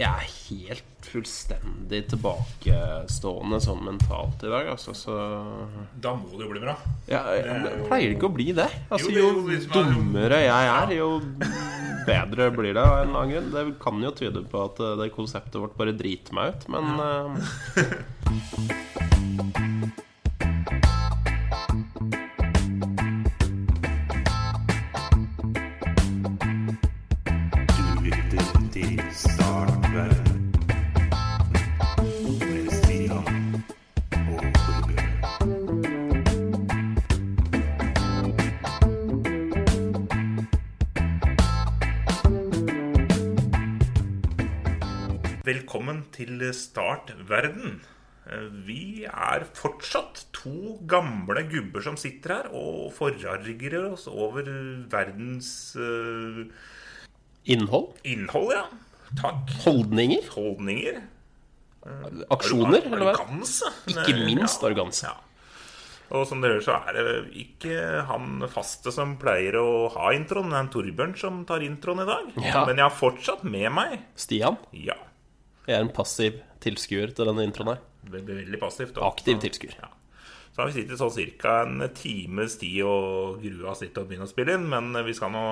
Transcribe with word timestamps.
Jeg 0.00 0.08
er 0.08 0.30
helt 0.48 0.86
fullstendig 1.04 1.98
tilbakestående 2.08 3.58
sånn 3.60 3.82
mentalt 3.84 4.40
i 4.46 4.52
dag, 4.52 4.70
altså, 4.72 4.94
så 4.96 5.16
Da 6.00 6.14
må 6.16 6.30
det 6.38 6.46
jo 6.46 6.52
bli 6.54 6.62
bra. 6.62 6.74
ja, 7.10 7.20
jeg 7.36 7.84
Pleier 7.84 8.14
ikke 8.14 8.30
å 8.30 8.32
bli 8.32 8.46
det? 8.56 8.68
Altså, 8.88 9.10
Jo, 9.12 9.28
det 9.44 9.58
jo 9.66 9.84
dummere 9.90 10.40
jeg 10.46 10.70
er, 10.72 10.94
jo 10.96 11.10
bedre 12.08 12.48
blir 12.54 12.72
det 12.78 12.80
av 12.80 13.02
en 13.02 13.10
eller 13.10 13.20
annen 13.20 13.34
grunn. 13.34 13.50
Det 13.52 13.78
kan 13.82 14.00
jo 14.00 14.10
tyde 14.16 14.40
på 14.48 14.64
at 14.64 14.80
eh, 14.80 14.96
det 15.02 15.10
konseptet 15.12 15.60
vårt 15.60 15.76
bare 15.76 15.92
driter 15.96 16.32
meg 16.36 16.56
ut, 16.56 16.62
men 16.72 16.84
eh, 17.04 17.28
Velkommen 45.90 46.12
til 46.14 46.42
Start 46.54 47.08
verden. 47.26 47.80
Eh, 48.30 48.44
Vi 48.66 49.02
er 49.10 49.42
fortsatt 49.58 50.20
to 50.32 50.76
gamle 50.86 51.42
gubber 51.50 51.82
som 51.82 51.96
sitter 51.98 52.30
her 52.36 52.46
og 52.54 52.92
forarger 52.94 53.74
oss 53.90 54.04
over 54.06 54.46
verdens 54.92 55.74
uh, 55.74 56.44
innhold, 57.44 57.88
innhold, 58.06 58.52
ja. 58.54 58.62
Takk. 59.18 59.50
holdninger, 59.64 60.30
Holdninger. 60.30 61.00
aksjoner, 62.30 62.86
Ar? 62.86 63.00
Arroganse. 63.00 63.72
Ikke 63.90 64.14
Eh, 64.14 64.24
minst 64.30 64.62
ja. 64.62 64.68
arroganse. 64.68 65.06
Ja. 65.10 65.16
Og 66.14 66.26
som 66.26 66.40
dere 66.40 66.62
så 66.62 66.78
er 66.86 66.92
det 67.00 67.34
ikke 67.34 68.04
han 68.06 68.44
faste 68.50 68.92
som 68.94 69.16
pleier 69.18 69.58
å 69.58 69.90
ha 69.90 70.12
introen, 70.14 70.50
det 70.50 70.54
er 70.54 70.60
en 70.68 70.70
Torbjørn 70.70 71.18
som 71.18 71.44
tar 71.44 71.66
introen 71.66 72.04
i 72.06 72.06
dag. 72.06 72.30
Ja. 72.46 72.64
Men 72.66 72.76
jeg 72.78 72.86
har 72.86 72.94
fortsatt 72.94 73.42
med 73.42 73.72
meg 73.74 73.98
Stian, 74.14 74.56
Ja. 74.70 74.94
Jeg 75.70 75.78
er 75.78 75.86
en 75.86 75.94
passiv 75.94 76.40
tilskuer 76.60 77.14
til 77.16 77.30
denne 77.30 77.46
introen 77.46 77.74
her. 77.74 77.80
Veldig, 78.10 78.36
veldig 78.44 78.60
passivt. 78.60 78.98
og- 78.98 79.06
Aktiv 79.14 79.40
tilskuer. 79.42 79.74
Ja. 79.80 79.88
Så 80.50 80.62
har 80.64 80.66
vi 80.70 80.80
sittet 80.82 80.98
sånn 80.98 81.38
ca. 81.38 81.62
en 81.62 81.88
times 81.94 82.56
tid 82.58 82.82
og 82.82 83.40
grua 83.42 83.70
oss 83.70 83.80
litt 83.84 83.94
til 83.94 84.02
å 84.02 84.08
begynne 84.08 84.26
å 84.26 84.32
spille 84.32 84.54
inn, 84.58 84.68
men 84.68 84.92
vi 85.06 85.12
skal 85.14 85.30
nå 85.30 85.44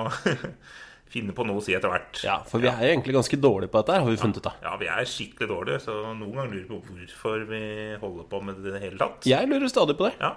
finne 1.13 1.33
på 1.33 1.45
noe 1.47 1.57
å 1.57 1.63
si 1.63 1.73
etter 1.73 1.89
hvert. 1.89 2.19
Ja, 2.25 2.35
for 2.45 2.59
vi 2.61 2.67
er 2.69 2.77
jo 2.83 2.89
egentlig 2.91 3.15
ganske 3.15 3.39
dårlige 3.41 3.71
på 3.73 3.79
dette 3.81 3.95
her, 3.95 4.03
har 4.05 4.11
vi 4.11 4.19
funnet 4.21 4.37
ut 4.41 4.49
av. 4.51 4.59
Ja, 4.61 4.75
vi 4.77 4.89
er 4.91 5.07
skikkelig 5.09 5.47
dårlige, 5.49 5.79
så 5.87 5.95
noen 6.13 6.35
ganger 6.35 6.51
lurer 6.53 6.67
vi 6.67 6.69
på 6.69 6.81
hvorfor 6.83 7.47
vi 7.49 7.63
holder 8.03 8.27
på 8.29 8.43
med 8.43 8.59
det 8.61 8.67
i 8.69 8.75
det 8.75 8.81
hele 8.83 8.97
tatt. 9.01 9.25
Jeg 9.25 9.49
lurer 9.49 9.71
stadig 9.71 9.95
på 9.97 10.09
det. 10.09 10.19
Ja. 10.19 10.35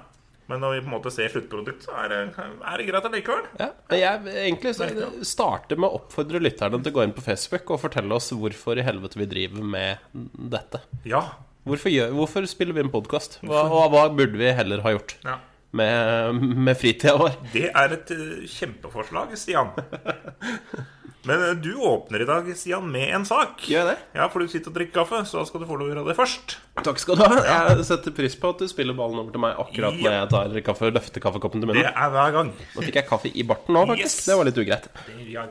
Men 0.53 0.61
når 0.61 0.75
vi 0.75 0.81
på 0.83 0.91
en 0.91 0.93
måte 0.99 1.11
ser 1.15 1.31
sluttprodukt, 1.33 1.87
så 1.87 1.95
er 2.03 2.11
det, 2.13 2.17
er 2.37 2.81
det 2.81 2.85
greit 2.91 3.07
allikevel. 3.09 3.47
Ja, 3.57 3.71
jeg 3.97 4.35
egentlig 4.43 4.75
så 4.77 4.89
starter 5.25 5.81
med 5.81 5.89
å 5.89 6.03
oppfordre 6.03 6.43
lytterne 6.43 6.83
til 6.83 6.93
å 6.93 6.97
gå 6.99 7.07
inn 7.07 7.15
på 7.17 7.25
Facebook 7.25 7.73
og 7.73 7.81
fortelle 7.87 8.19
oss 8.19 8.29
hvorfor 8.37 8.77
i 8.77 8.85
helvete 8.85 9.17
vi 9.23 9.31
driver 9.31 9.65
med 9.65 10.21
dette. 10.53 10.83
Ja. 11.09 11.23
Hvorfor, 11.65 11.89
gjør, 11.95 12.13
hvorfor 12.19 12.45
spiller 12.51 12.77
vi 12.77 12.85
en 12.85 12.93
podkast? 12.93 13.39
Hva, 13.47 13.65
og 13.71 13.95
hva 13.95 14.05
burde 14.13 14.37
vi 14.37 14.53
heller 14.53 14.83
ha 14.85 14.93
gjort 14.93 15.17
ja. 15.23 15.39
Med, 15.73 16.35
med 16.69 16.77
fritida 16.79 17.17
vår? 17.21 17.39
Det 17.53 17.69
er 17.71 17.95
et 17.97 18.11
eh, 18.13 18.43
kjempeforslag, 18.51 19.33
Stian. 19.41 19.73
Men 21.25 21.43
eh, 21.49 21.55
du 21.63 21.75
åpner 21.77 22.23
i 22.23 22.27
dag, 22.27 22.49
Stian, 22.57 22.91
med 22.93 23.15
en 23.15 23.25
sak. 23.27 23.63
Gjør 23.71 23.87
jeg 23.87 23.89
det? 23.93 24.19
Ja, 24.19 24.27
for 24.33 24.43
du 24.43 24.51
sitter 24.51 24.73
og 24.73 24.77
drikker 24.77 25.01
kaffe, 25.01 25.23
så 25.29 25.39
da 25.39 25.45
skal 25.47 25.63
du 25.63 25.69
få 25.69 25.79
lov 25.79 25.87
å 25.87 25.93
gjøre 25.93 26.05
det 26.09 26.17
først. 26.19 26.57
Takk 26.83 26.99
skal 26.99 27.21
du 27.21 27.23
ha. 27.25 27.39
Jeg 27.47 27.87
setter 27.87 28.15
pris 28.17 28.35
på 28.39 28.51
at 28.53 28.65
du 28.65 28.69
spiller 28.71 28.97
ballen 28.99 29.23
over 29.23 29.35
til 29.35 29.45
meg 29.45 29.61
akkurat 29.61 29.97
når 29.97 30.17
jeg 30.17 30.31
tar 30.35 30.59
kaffe, 30.67 30.91
løfter 30.93 31.25
kaffekoppen 31.25 31.63
til 31.63 31.75
Det 31.79 31.87
er 31.89 32.13
hver 32.17 32.37
gang. 32.37 32.53
Nå 32.75 32.85
fikk 32.89 33.01
jeg 33.01 33.09
kaffe 33.09 33.33
i 33.33 33.47
barten 33.47 33.79
nå, 33.79 33.87
faktisk. 33.93 34.21
Yes. 34.21 34.29
Det 34.29 34.39
var 34.41 34.51
litt 34.51 34.61
ugreit. 34.65 34.91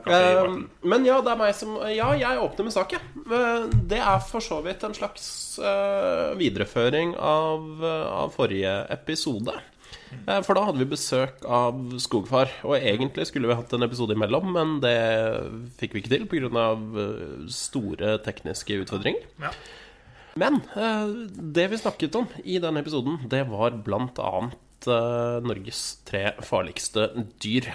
Barten. 0.04 0.62
Men 0.92 1.08
ja, 1.08 1.18
det 1.24 1.34
er 1.34 1.40
meg 1.40 1.56
som 1.56 1.74
Ja, 1.90 2.12
jeg 2.20 2.42
åpner 2.42 2.68
med 2.68 2.76
sak, 2.76 2.94
jeg. 2.94 3.02
Det 3.90 4.00
er 4.02 4.22
for 4.28 4.44
så 4.44 4.60
vidt 4.62 4.84
en 4.86 4.94
slags 4.96 5.26
uh, 5.62 6.32
videreføring 6.38 7.16
av, 7.16 7.66
uh, 7.80 8.06
av 8.22 8.34
forrige 8.36 8.76
episode. 8.92 9.56
Eh, 10.26 10.40
For 10.46 10.54
da 10.56 10.64
hadde 10.68 10.82
vi 10.82 10.88
besøk 10.92 11.44
av 11.44 11.78
Skogfar. 12.02 12.52
Og 12.66 12.76
egentlig 12.78 13.26
skulle 13.30 13.50
vi 13.50 13.58
hatt 13.58 13.72
en 13.76 13.86
episode 13.86 14.16
imellom, 14.16 14.52
men 14.54 14.76
det 14.84 14.96
fikk 15.80 15.96
vi 15.96 16.02
ikke 16.02 16.14
til 16.14 16.26
pga. 16.30 16.66
store 17.52 18.18
tekniske 18.26 18.82
utfordringer. 18.84 19.24
Ja. 19.42 19.52
Men 20.40 20.62
eh, 20.78 21.08
det 21.54 21.68
vi 21.72 21.80
snakket 21.80 22.16
om 22.16 22.28
i 22.44 22.58
den 22.62 22.80
episoden, 22.80 23.18
det 23.28 23.44
var 23.50 23.76
blant 23.84 24.20
annet 24.22 24.88
eh, 24.88 25.40
Norges 25.44 25.82
tre 26.08 26.30
farligste 26.40 27.10
dyr. 27.42 27.68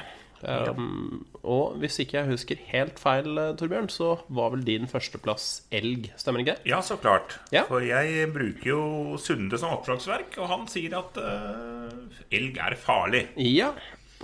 Um, 0.45 1.25
og 1.41 1.77
hvis 1.81 1.97
ikke 2.03 2.19
jeg 2.19 2.29
husker 2.29 2.61
helt 2.69 2.99
feil, 3.01 3.29
eh, 3.41 3.53
Torbjørn, 3.57 3.89
så 3.89 4.13
var 4.29 4.51
vel 4.53 4.65
din 4.67 4.87
førsteplass 4.89 5.67
elg, 5.73 6.11
stemmer 6.19 6.43
ikke 6.43 6.57
det? 6.57 6.69
Ja, 6.69 6.81
så 6.85 6.99
klart. 7.01 7.39
Ja. 7.53 7.65
For 7.69 7.85
jeg 7.85 8.29
bruker 8.35 8.69
jo 8.69 8.81
Sunde 9.21 9.57
som 9.59 9.73
oppslagsverk, 9.77 10.37
og 10.41 10.51
han 10.51 10.67
sier 10.71 10.97
at 10.99 11.17
uh, 11.17 12.19
elg 12.33 12.59
er 12.61 12.77
farlig. 12.79 13.27
Ja. 13.41 13.73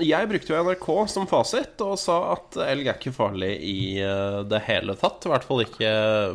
Jeg 0.01 0.25
brukte 0.25 0.49
jo 0.49 0.61
NRK 0.65 0.87
som 1.11 1.27
fasit 1.29 1.81
og 1.85 1.99
sa 2.01 2.15
at 2.33 2.55
elg 2.65 2.87
er 2.87 2.95
ikke 2.97 3.13
farlig 3.13 3.51
i 3.61 3.99
eh, 4.01 4.39
det 4.49 4.63
hele 4.65 4.95
tatt. 4.97 5.27
I 5.27 5.33
hvert 5.33 5.45
fall 5.45 5.61
ikke 5.67 5.91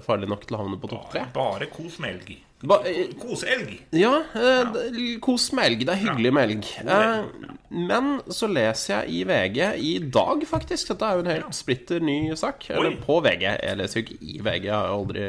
farlig 0.07 0.29
nok 0.31 0.47
til 0.47 0.55
å 0.55 0.61
havne 0.63 0.79
på 0.79 0.91
topp 0.93 1.09
tre. 1.11 1.25
Bare 1.35 1.67
kos 1.73 1.99
med 1.99 2.15
elg. 2.15 2.37
Ba- 2.63 2.81
eh, 2.91 3.13
Koseelg. 3.21 3.77
Ja, 3.95 4.17
eh, 4.35 5.19
kos 5.23 5.53
med 5.55 5.65
elg. 5.69 5.85
Det 5.87 5.95
er 5.95 6.01
hyggelig 6.03 6.33
med 6.35 6.49
elg. 6.51 6.71
Eh, 6.83 7.53
men 7.71 8.09
så 8.35 8.49
leser 8.51 9.05
jeg 9.05 9.11
i 9.15 9.25
VG 9.29 9.61
i 9.79 9.93
dag, 10.11 10.43
faktisk. 10.49 10.89
Dette 10.89 11.07
er 11.07 11.15
jo 11.21 11.27
en 11.27 11.31
helt 11.37 11.55
splitter 11.55 12.01
ny 12.03 12.35
sak. 12.35 12.67
Eller 12.71 12.97
Oi. 12.97 12.99
på 13.05 13.21
VG. 13.23 13.45
Jeg 13.63 13.77
leser 13.79 14.01
jo 14.01 14.07
ikke 14.09 14.19
i 14.23 14.41
VG. 14.43 14.65
Jeg 14.65 14.75
har 14.75 14.89
aldri 14.97 15.29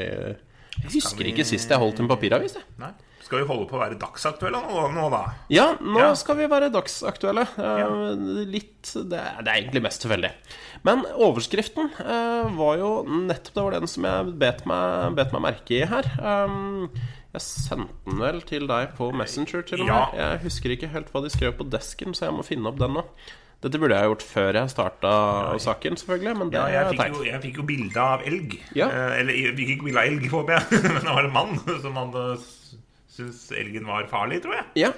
Jeg 0.79 0.91
husker 0.95 1.25
ikke 1.29 1.45
sist 1.45 1.69
jeg 1.69 1.77
holdt 1.77 1.99
en 1.99 2.07
papiravis. 2.07 2.53
jeg. 2.55 2.63
Nei. 2.79 2.91
Skal 3.21 3.43
vi 3.43 3.45
holde 3.45 3.67
på 3.69 3.75
å 3.77 3.81
være 3.83 3.97
dagsaktuelle 3.99 4.57
nå, 4.57 4.87
nå 4.95 5.09
da? 5.11 5.19
Ja, 5.53 5.75
nå 5.77 5.99
Ja. 5.99 6.13
skal 6.15 6.35
vi 6.39 6.47
være 6.49 6.71
dagsaktuelle. 6.73 7.43
Eh, 7.59 8.45
Litt 8.49 8.89
det 8.95 9.19
er, 9.19 9.43
det 9.43 9.51
er 9.53 9.61
egentlig 9.61 9.83
mest 9.83 10.01
tilfeldig. 10.01 10.31
Men 10.83 11.03
overskriften 11.13 11.91
eh, 11.99 12.49
var 12.57 12.77
jo 12.79 13.03
nettopp 13.05 13.53
det 13.53 13.63
var 13.67 13.71
den 13.77 13.87
som 13.91 14.03
jeg 14.09 14.33
bet 14.39 14.65
meg, 14.65 15.13
bet 15.19 15.31
meg 15.35 15.41
merke 15.45 15.77
i 15.77 15.85
her. 15.85 16.09
Um, 16.17 16.89
jeg 17.33 17.41
sendte 17.45 17.93
den 18.09 18.17
vel 18.23 18.39
til 18.49 18.65
deg 18.69 18.95
på 18.97 19.11
Messenger, 19.13 19.61
til 19.67 19.83
og 19.83 19.87
med. 19.91 19.95
Ja. 20.17 20.29
Jeg 20.33 20.39
husker 20.47 20.73
ikke 20.73 20.89
helt 20.89 21.11
hva 21.13 21.21
de 21.21 21.29
skrev 21.29 21.53
på 21.59 21.67
desken, 21.69 22.15
så 22.17 22.25
jeg 22.29 22.33
må 22.39 22.45
finne 22.47 22.71
opp 22.71 22.79
den 22.81 22.95
nå. 22.97 23.03
Dette 23.59 23.75
burde 23.81 23.97
jeg 23.99 24.07
gjort 24.07 24.23
før 24.23 24.55
jeg 24.55 24.71
starta 24.71 25.09
saken, 25.59 25.97
selvfølgelig, 25.99 26.33
men 26.39 26.49
det 26.53 26.61
Ja, 26.61 26.67
jeg 26.77 26.93
fikk 26.95 27.17
jo, 27.17 27.23
jeg 27.27 27.41
fikk 27.43 27.57
jo 27.59 27.65
bilde 27.67 27.99
av 28.05 28.23
elg. 28.25 28.55
Ja. 28.77 28.87
Eh, 28.87 29.17
eller 29.19 29.35
jeg 29.35 29.55
fikk 29.57 29.73
ikke 29.75 29.87
bilde 29.89 29.99
av 29.99 30.07
elg, 30.13 30.29
håper 30.31 30.55
jeg. 30.55 30.79
Men 30.95 31.03
det 31.03 31.15
var 31.17 31.27
en 31.27 31.35
mann 31.35 31.81
som 31.83 31.99
hadde 31.99 32.23
syntes 33.11 33.41
elgen 33.59 33.85
var 33.91 34.07
farlig, 34.07 34.39
tror 34.45 34.55
jeg. 34.61 34.65
Ja. 34.85 34.93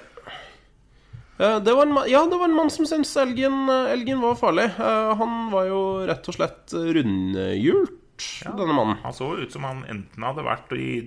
Eh, 1.42 1.58
Det 1.66 1.74
var 1.74 1.88
en, 1.90 1.98
ja, 2.06 2.22
det 2.30 2.38
var 2.38 2.48
en 2.48 2.56
mann 2.62 2.70
som 2.70 2.86
syntes 2.86 3.16
elgen, 3.18 3.64
eh, 3.68 3.90
elgen 3.96 4.22
var 4.22 4.38
farlig. 4.38 4.68
Han 4.78 5.50
var 5.50 5.66
jo 5.66 5.82
rett 6.06 6.30
og 6.30 6.38
slett 6.38 6.72
rundhjult, 6.96 7.98
denne 8.46 8.78
mannen. 8.78 9.02
Han 9.02 9.16
så 9.16 9.32
ut 9.42 9.50
som 9.52 9.66
han 9.66 9.82
enten 9.90 10.22
hadde 10.30 10.46
vært 10.46 10.70
i 10.78 11.02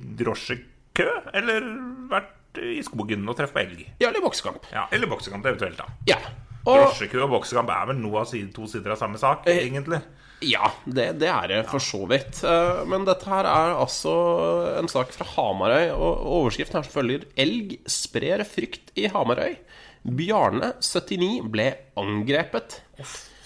drosjekø, 0.95 1.31
eller 1.37 1.67
vært 2.11 2.61
i 2.63 2.81
skogen 2.87 3.27
og 3.27 3.35
truffet 3.37 3.65
elg. 3.65 3.85
Ja, 3.99 4.09
eller 4.09 4.21
boksekamp. 4.23 4.65
Ja, 4.71 4.85
eller 4.95 5.07
boksekamp 5.11 5.45
eventuelt, 5.45 5.77
da. 5.77 5.85
Ja. 6.07 6.17
Og 6.65 6.79
Drosjekø 6.81 7.19
og 7.25 7.29
boksekamp 7.35 7.69
er 7.69 7.89
vel 7.91 7.99
noe 8.01 8.21
av 8.23 8.31
to 8.55 8.65
sider 8.67 8.91
av 8.95 8.97
samme 8.97 9.19
sak, 9.21 9.43
Eh, 9.47 9.59
egentlig. 9.67 9.99
ja, 10.41 10.71
det, 10.85 11.19
det 11.19 11.27
er 11.29 11.47
det 11.51 11.59
for 11.69 11.79
så 11.79 12.07
vidt. 12.09 12.39
Eh, 12.43 12.85
Men 12.87 13.05
dette 13.05 13.25
her 13.29 13.45
er 13.45 13.75
altså 13.75 14.77
en 14.79 14.87
sak 14.87 15.11
fra 15.13 15.25
Hamarøy, 15.35 15.91
og 15.93 16.25
overskriften 16.39 16.79
her 16.79 16.83
som 16.87 16.95
følger 16.95 17.25
Elg 17.37 17.77
sprer 17.85 18.43
frykt 18.43 18.89
i 18.97 19.05
Hamarøy. 19.13 19.57
Bjarne, 20.05 20.73
79, 20.81 21.43
ble 21.49 21.69
angrepet. 21.97 22.79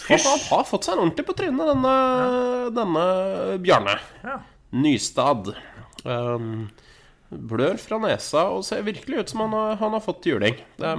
Og 0.09 0.19
han 0.19 0.39
har 0.49 0.63
fått 0.67 0.85
seg 0.87 0.95
en 0.95 1.03
ordentlig 1.05 1.25
på 1.27 1.35
trynet, 1.37 1.67
denne, 1.73 1.93
denne 2.75 3.03
Bjarne. 3.63 3.97
Ja. 4.23 4.39
Nystad. 4.71 5.51
Um, 6.05 6.69
blør 7.29 7.77
fra 7.81 7.99
nesa 8.01 8.47
og 8.55 8.63
ser 8.65 8.81
virkelig 8.87 9.19
ut 9.23 9.29
som 9.33 9.43
han 9.45 9.53
har, 9.53 9.75
han 9.81 9.93
har 9.97 10.01
fått 10.01 10.25
juling. 10.29 10.57
Det, 10.81 10.93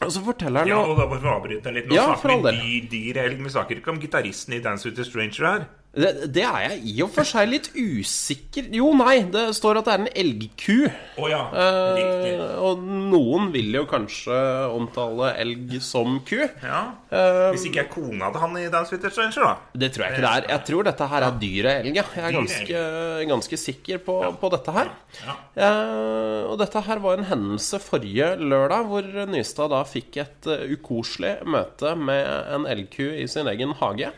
og 0.00 0.12
så 0.14 0.22
forteller 0.24 0.64
han 0.64 0.70
Ja, 0.70 0.78
og 0.80 0.96
da 0.96 1.04
må 1.10 1.18
vi 1.20 1.28
avbryte 1.28 1.72
litt. 1.76 1.90
Nå 1.90 1.96
Ja, 1.98 2.06
snakker 2.16 2.56
vi 2.56 2.78
dyr, 2.80 2.88
dyr 2.94 3.20
helg. 3.26 3.42
Vi 3.44 3.52
snakker 3.52 3.80
ikke 3.82 3.92
om 3.92 4.00
gitaristen 4.00 4.56
i 4.56 4.62
Dance 4.64 4.88
with 4.88 5.00
a 5.02 5.04
Stranger 5.04 5.44
her. 5.50 5.66
Det, 5.90 6.28
det 6.30 6.44
er 6.46 6.60
jeg 6.68 6.82
i 6.86 6.92
og 7.02 7.08
for 7.10 7.26
seg 7.26 7.48
litt 7.50 7.64
usikker 7.74 8.68
Jo, 8.78 8.92
nei, 8.94 9.24
det 9.32 9.48
står 9.56 9.80
at 9.80 9.88
det 9.88 9.94
er 9.96 10.02
en 10.04 10.10
elgku. 10.22 10.76
Oh, 11.18 11.26
ja. 11.26 11.40
Eh, 11.50 12.44
og 12.62 12.84
noen 12.86 13.48
vil 13.50 13.74
jo 13.74 13.82
kanskje 13.90 14.36
omtale 14.70 15.32
elg 15.42 15.74
som 15.82 16.20
ku. 16.28 16.38
Ja. 16.62 16.82
Hvis 17.50 17.66
ikke 17.66 17.82
er 17.82 17.90
kona 17.90 18.30
til 18.30 18.44
han 18.44 18.54
i 18.60 18.68
Dance 18.70 18.94
with 18.94 19.02
the 19.02 19.10
Stranger, 19.10 19.48
da. 19.48 19.80
Det 19.82 19.90
tror 19.96 20.06
jeg 20.06 20.14
ikke 20.14 20.24
det 20.28 20.30
er. 20.30 20.48
Jeg 20.54 20.64
tror 20.70 20.86
dette 20.92 21.10
her 21.10 21.26
er 21.26 21.40
dyret 21.42 21.72
elg. 21.82 21.98
ja. 21.98 22.06
Jeg 22.20 22.26
er 22.28 22.38
ganske, 22.38 22.84
ganske 23.34 23.60
sikker 23.64 24.00
på, 24.06 24.16
på 24.40 24.52
dette 24.54 24.76
her. 24.78 24.94
Ja. 25.24 25.36
Eh, 25.66 26.40
og 26.46 26.56
dette 26.62 26.86
her 26.86 27.02
var 27.02 27.18
en 27.18 27.28
hendelse 27.32 27.82
forrige 27.82 28.36
lørdag, 28.38 28.86
hvor 28.90 29.10
Nystad 29.34 29.74
da 29.74 29.82
fikk 29.88 30.22
et 30.22 30.50
eh, 30.54 30.68
ukoselig 30.76 31.40
møte 31.50 31.96
med 31.98 32.26
en 32.54 32.70
elgku 32.70 33.08
i 33.10 33.26
sin 33.30 33.50
egen 33.50 33.74
hage. 33.82 34.14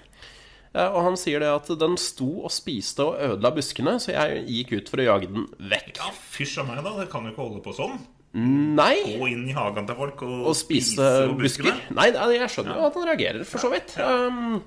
Eh, 0.72 0.88
og 0.88 1.02
han 1.08 1.18
sier 1.20 1.42
det 1.44 1.50
at 1.52 1.68
den 1.80 1.98
sto 2.00 2.30
og 2.46 2.52
spiste 2.54 3.04
og 3.04 3.20
ødela 3.20 3.52
buskene, 3.52 3.98
så 4.00 4.14
jeg 4.14 4.44
gikk 4.48 4.74
ut 4.78 4.92
for 4.92 5.02
å 5.02 5.08
jage 5.10 5.30
den 5.32 5.46
vekk. 5.72 5.94
Ja, 6.00 6.10
fysj 6.32 6.62
a 6.62 6.66
meg, 6.68 6.80
da. 6.86 6.96
Det 7.02 7.10
kan 7.12 7.28
jo 7.28 7.34
ikke 7.34 7.44
holde 7.44 7.64
på 7.64 7.76
sånn. 7.76 8.00
Nei! 8.32 9.18
Gå 9.20 9.28
inn 9.28 9.44
i 9.50 9.56
hagen 9.56 9.84
til 9.88 9.98
folk 9.98 10.22
og, 10.24 10.38
og 10.48 10.56
spise 10.56 10.94
spise 10.94 11.34
busker? 11.36 11.82
Nei, 11.92 12.08
jeg 12.38 12.48
skjønner 12.54 12.80
jo 12.80 12.88
at 12.88 12.96
han 12.96 13.10
reagerer, 13.10 13.44
for 13.48 13.60
så 13.60 13.68
vidt. 13.68 13.92
Um, 14.00 14.62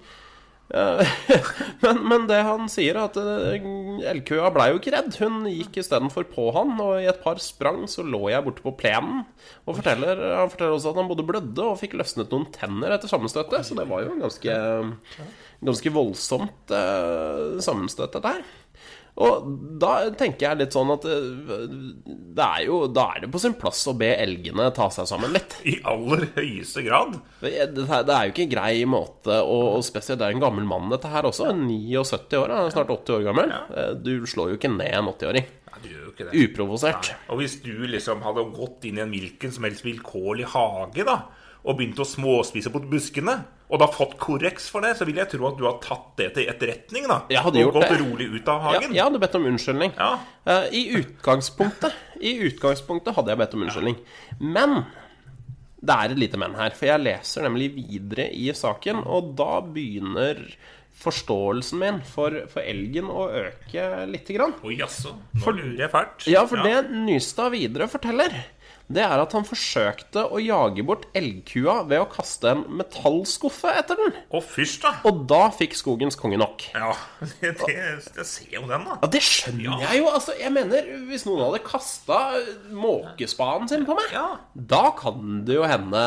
eh, 0.69 1.15
men, 1.83 2.03
men 2.11 2.27
det 2.29 2.43
han 2.45 2.69
sier, 2.69 2.99
er 2.99 3.07
at 3.07 3.17
eh, 3.17 3.65
elgkua 4.11 4.51
blei 4.53 4.67
jo 4.69 4.77
ikke 4.77 4.93
redd. 4.93 5.17
Hun 5.17 5.49
gikk 5.49 5.81
istedenfor 5.81 6.29
på 6.29 6.51
han, 6.53 6.75
og 6.77 6.99
i 7.01 7.09
et 7.09 7.23
par 7.25 7.41
sprang 7.41 7.87
så 7.89 8.05
lå 8.05 8.27
jeg 8.29 8.45
borte 8.45 8.61
på 8.67 8.75
plenen. 8.83 9.25
Og 9.65 9.79
forteller, 9.79 10.21
han 10.43 10.53
forteller 10.53 10.77
også 10.77 10.93
at 10.93 11.01
han 11.01 11.09
både 11.09 11.25
blødde 11.25 11.65
og 11.65 11.81
fikk 11.81 11.97
løsnet 11.97 12.29
noen 12.37 12.45
tenner 12.53 12.93
etter 12.93 13.09
sammenstøtet, 13.09 13.65
så 13.65 13.81
det 13.81 13.89
var 13.89 14.05
jo 14.05 14.13
ganske, 14.21 14.59
ganske 15.67 15.91
voldsomt 15.95 16.71
eh, 16.75 17.57
sammenstøt, 17.65 18.13
dette 18.17 18.35
her. 18.37 18.45
Og 19.15 19.45
da 19.79 20.09
tenker 20.19 20.43
jeg 20.49 20.59
litt 20.59 20.73
sånn 20.75 20.89
at 20.91 21.05
eh, 21.07 21.67
det 22.35 22.43
er 22.45 22.65
jo, 22.67 22.81
da 22.91 23.05
er 23.15 23.23
det 23.23 23.29
på 23.31 23.39
sin 23.39 23.53
plass 23.55 23.85
å 23.87 23.93
be 23.95 24.09
elgene 24.19 24.65
ta 24.75 24.89
seg 24.91 25.07
sammen 25.07 25.31
litt. 25.35 25.55
I 25.71 25.77
aller 25.87 26.25
høyeste 26.35 26.83
grad. 26.83 27.15
Det 27.39 27.53
er, 27.63 27.71
det 27.71 27.85
er 27.87 28.27
jo 28.27 28.33
ikke 28.33 28.43
en 28.47 28.51
grei 28.57 28.73
måte 28.91 29.37
og 29.47 29.79
spesielt 29.87 30.19
det 30.19 30.27
er 30.27 30.35
en 30.35 30.43
gammel 30.43 30.67
mann, 30.67 30.91
dette 30.91 31.11
her 31.13 31.27
også. 31.29 31.47
79 31.55 32.35
år, 32.41 32.51
han 32.57 32.67
er 32.67 32.75
snart 32.75 32.91
80 32.91 33.15
år 33.21 33.25
gammel. 33.29 33.55
Eh, 33.71 33.93
Du 34.03 34.13
slår 34.27 34.51
jo 34.51 34.59
ikke 34.59 34.73
ned 34.75 34.91
en 34.99 35.13
80-åring. 35.13 35.47
Nei, 35.71 35.81
jo 35.95 36.04
ikke 36.15 36.29
det. 36.31 36.45
Uprovosert. 36.47 37.11
Og 37.29 37.41
hvis 37.43 37.59
du 37.63 37.73
liksom 37.91 38.23
hadde 38.25 38.47
gått 38.55 38.87
inn 38.89 38.97
i 38.97 39.03
en 39.05 39.11
hvilken 39.13 39.51
som 39.53 39.67
helst 39.67 39.85
vilkårlig 39.85 40.47
hage, 40.55 41.05
da, 41.07 41.19
og 41.65 41.77
begynt 41.79 41.99
å 41.99 42.05
småspise 42.07 42.69
på 42.73 42.81
buskene, 42.89 43.39
og 43.65 43.79
da 43.81 43.87
fått 43.89 44.11
korreks 44.21 44.67
for 44.69 44.85
det, 44.85 44.91
så 44.99 45.07
vil 45.09 45.17
jeg 45.17 45.25
tro 45.31 45.47
at 45.49 45.55
du 45.57 45.63
har 45.65 45.79
tatt 45.81 46.11
det 46.19 46.27
til 46.35 46.45
etterretning, 46.51 47.07
da. 47.09 47.23
Jeg 47.33 47.41
hadde 47.41 47.57
og 47.57 47.63
gjort 47.63 47.77
gått 47.79 47.93
det. 47.95 48.01
rolig 48.03 48.27
ut 48.35 48.51
av 48.53 48.59
Ja, 48.61 48.67
hagen. 48.75 48.93
jeg 48.93 49.03
hadde 49.07 49.21
bedt 49.23 49.37
om 49.39 49.47
unnskyldning. 49.49 49.95
Ja. 49.97 50.11
Uh, 50.45 50.67
I 50.69 50.83
utgangspunktet 51.01 51.95
I 52.21 52.35
utgangspunktet 52.45 53.17
hadde 53.17 53.33
jeg 53.33 53.41
bedt 53.41 53.55
om 53.57 53.65
unnskyldning. 53.65 53.97
Men 54.39 54.83
det 55.85 55.95
er 55.97 56.13
et 56.13 56.21
lite 56.21 56.37
men 56.41 56.53
her, 56.57 56.77
for 56.77 56.89
jeg 56.91 57.01
leser 57.01 57.45
nemlig 57.49 57.71
videre 57.75 58.29
i 58.33 58.47
saken, 58.57 59.01
og 59.05 59.33
da 59.37 59.59
begynner 59.65 60.39
forståelsen 60.95 61.79
min 61.81 62.01
for, 62.07 62.31
for 62.51 62.63
elgen 62.65 63.09
å 63.11 63.27
øke 63.45 63.85
lite 64.09 64.37
grann. 64.37 64.55
Å 64.63 64.71
jaså, 64.73 65.15
nå 65.35 65.55
lurer 65.57 65.85
jeg 65.87 65.93
fælt. 65.93 66.27
Ja, 66.31 66.45
for 66.49 66.63
det 66.65 66.85
Nystad 66.95 67.51
videre 67.55 67.89
forteller, 67.91 68.33
det 68.85 69.01
er 69.01 69.17
at 69.17 69.31
han 69.33 69.41
forsøkte 69.47 70.27
å 70.29 70.37
jage 70.37 70.83
bort 70.85 71.07
elgkua 71.17 71.79
ved 71.89 72.03
å 72.03 72.05
kaste 72.11 72.51
en 72.51 72.59
metallskuffe 72.77 73.71
etter 73.81 73.97
den. 73.97 74.11
Å 74.29 74.41
fyrst 74.45 74.83
da. 74.85 74.91
Og 75.09 75.23
da 75.29 75.47
fikk 75.57 75.73
skogens 75.73 76.13
konge 76.21 76.37
nok. 76.37 76.67
Ja, 76.75 76.91
det, 77.41 77.55
det, 77.63 77.73
jeg 77.73 78.27
ser 78.29 78.53
jo 78.59 78.61
den, 78.69 78.85
da. 78.85 78.99
Ja, 79.01 79.09
Det 79.15 79.23
skjønner 79.25 79.81
jeg 79.87 80.03
jo. 80.03 80.11
altså, 80.13 80.35
jeg 80.37 80.53
mener, 80.53 80.91
Hvis 81.09 81.25
noen 81.25 81.41
hadde 81.47 81.63
kasta 81.65 82.19
måkespaden 82.77 83.67
sin 83.73 83.87
på 83.89 83.97
meg, 83.97 84.13
Ja. 84.13 84.27
da 84.53 84.83
kan 84.97 85.41
det 85.49 85.57
jo 85.57 85.65
hende 85.67 86.03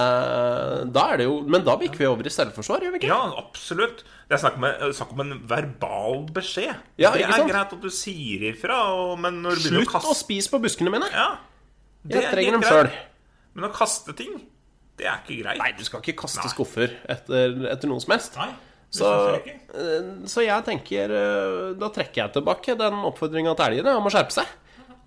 Da 0.94 1.08
er 1.12 1.20
det 1.20 1.26
jo 1.28 1.40
Men 1.50 1.66
da 1.66 1.74
gikk 1.82 1.98
vi 1.98 2.06
over 2.08 2.26
i 2.26 2.32
selvforsvar, 2.32 2.84
gjør 2.86 2.94
vi 2.94 3.02
ikke? 3.02 3.10
Ja, 3.10 3.20
absolutt. 3.42 4.04
Det 4.28 4.36
er 4.36 4.40
snakk 4.42 4.58
om, 4.60 4.64
snakk 4.92 5.12
om 5.14 5.22
en 5.24 5.34
verbal 5.48 6.26
beskjed. 6.36 6.74
Ja, 7.00 7.14
det 7.14 7.22
ikke 7.24 7.38
er 7.46 7.48
greit 7.48 7.70
at 7.78 7.80
du 7.80 7.88
sier 7.92 8.42
ifra, 8.50 8.76
og, 8.92 9.14
men 9.24 9.40
når 9.44 9.56
du 9.56 9.68
Slutt 9.70 9.86
å 9.86 9.92
kaste 9.94 10.12
å 10.12 10.18
spise 10.18 10.52
på 10.52 10.60
buskene 10.60 10.92
mine! 10.92 11.08
Ja, 11.14 11.30
det 12.04 12.20
Jeg 12.20 12.28
er 12.28 12.36
trenger 12.36 12.58
dem 12.58 12.66
sjøl. 12.68 12.90
Men 13.56 13.68
å 13.70 13.72
kaste 13.72 14.12
ting, 14.18 14.36
det 15.00 15.08
er 15.08 15.22
ikke 15.22 15.38
greit. 15.40 15.62
Nei, 15.62 15.70
du 15.78 15.80
skal 15.86 16.04
ikke 16.04 16.18
kaste 16.26 16.44
Nei. 16.44 16.52
skuffer 16.52 16.92
etter, 17.08 17.56
etter 17.72 17.88
noe 17.90 18.04
som 18.04 18.12
helst. 18.14 18.36
Nei, 18.36 18.50
Så, 18.92 19.08
eh, 19.72 20.12
så 20.32 20.44
jeg 20.46 20.64
tenker 20.64 21.12
eh, 21.12 21.74
Da 21.76 21.90
trekker 21.92 22.22
jeg 22.22 22.32
tilbake 22.38 22.72
den 22.80 23.02
oppfordringa 23.04 23.52
til 23.58 23.74
elgene 23.74 23.98
om 23.98 24.06
å 24.08 24.12
skjerpe 24.12 24.32
seg 24.32 24.48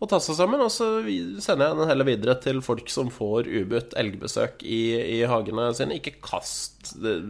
og 0.01 0.09
ta 0.09 0.17
seg 0.23 0.37
sammen. 0.39 0.61
Og 0.65 0.71
så 0.73 0.87
sender 1.43 1.69
jeg 1.69 1.79
den 1.79 1.91
heller 1.91 2.07
videre 2.07 2.35
til 2.41 2.61
folk 2.65 2.89
som 2.91 3.11
får 3.13 3.49
ubudt 3.49 3.95
elgbesøk 4.01 4.63
i, 4.65 4.81
i 4.97 5.19
hagene 5.29 5.69
sine. 5.77 5.99
Ikke 6.01 6.15
kast 6.25 6.95
eh, 6.97 7.25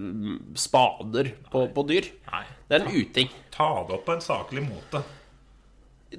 spader 0.59 1.33
på, 1.51 1.65
på 1.75 1.85
dyr. 1.89 2.11
Nei. 2.31 2.43
Det 2.69 2.77
er 2.77 2.85
en 2.85 2.93
uting. 2.95 3.33
Ta 3.51 3.71
det 3.87 3.97
opp 3.97 4.05
på 4.07 4.15
en 4.15 4.23
saklig 4.23 4.63
måte. 4.65 5.03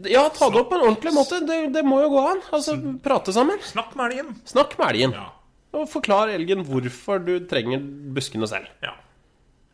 Ja, 0.08 0.26
ta 0.32 0.48
det 0.48 0.60
opp 0.60 0.70
på 0.72 0.78
en 0.78 0.86
ordentlig 0.86 1.12
måte. 1.16 1.40
Det, 1.44 1.58
det 1.74 1.84
må 1.84 2.00
jo 2.04 2.12
gå 2.14 2.26
an. 2.30 2.42
Altså, 2.56 2.76
prate 3.04 3.32
sammen. 3.36 3.60
Snakk 3.64 3.96
med 3.98 4.12
elgen. 4.12 4.34
Snakk 4.48 4.76
med 4.80 4.92
elgen. 4.94 5.16
Ja. 5.16 5.30
Og 5.72 5.88
forklar 5.88 6.32
elgen 6.32 6.66
hvorfor 6.68 7.20
du 7.24 7.38
trenger 7.48 7.80
buskene 8.12 8.48
selv. 8.48 8.68
ja. 8.84 8.92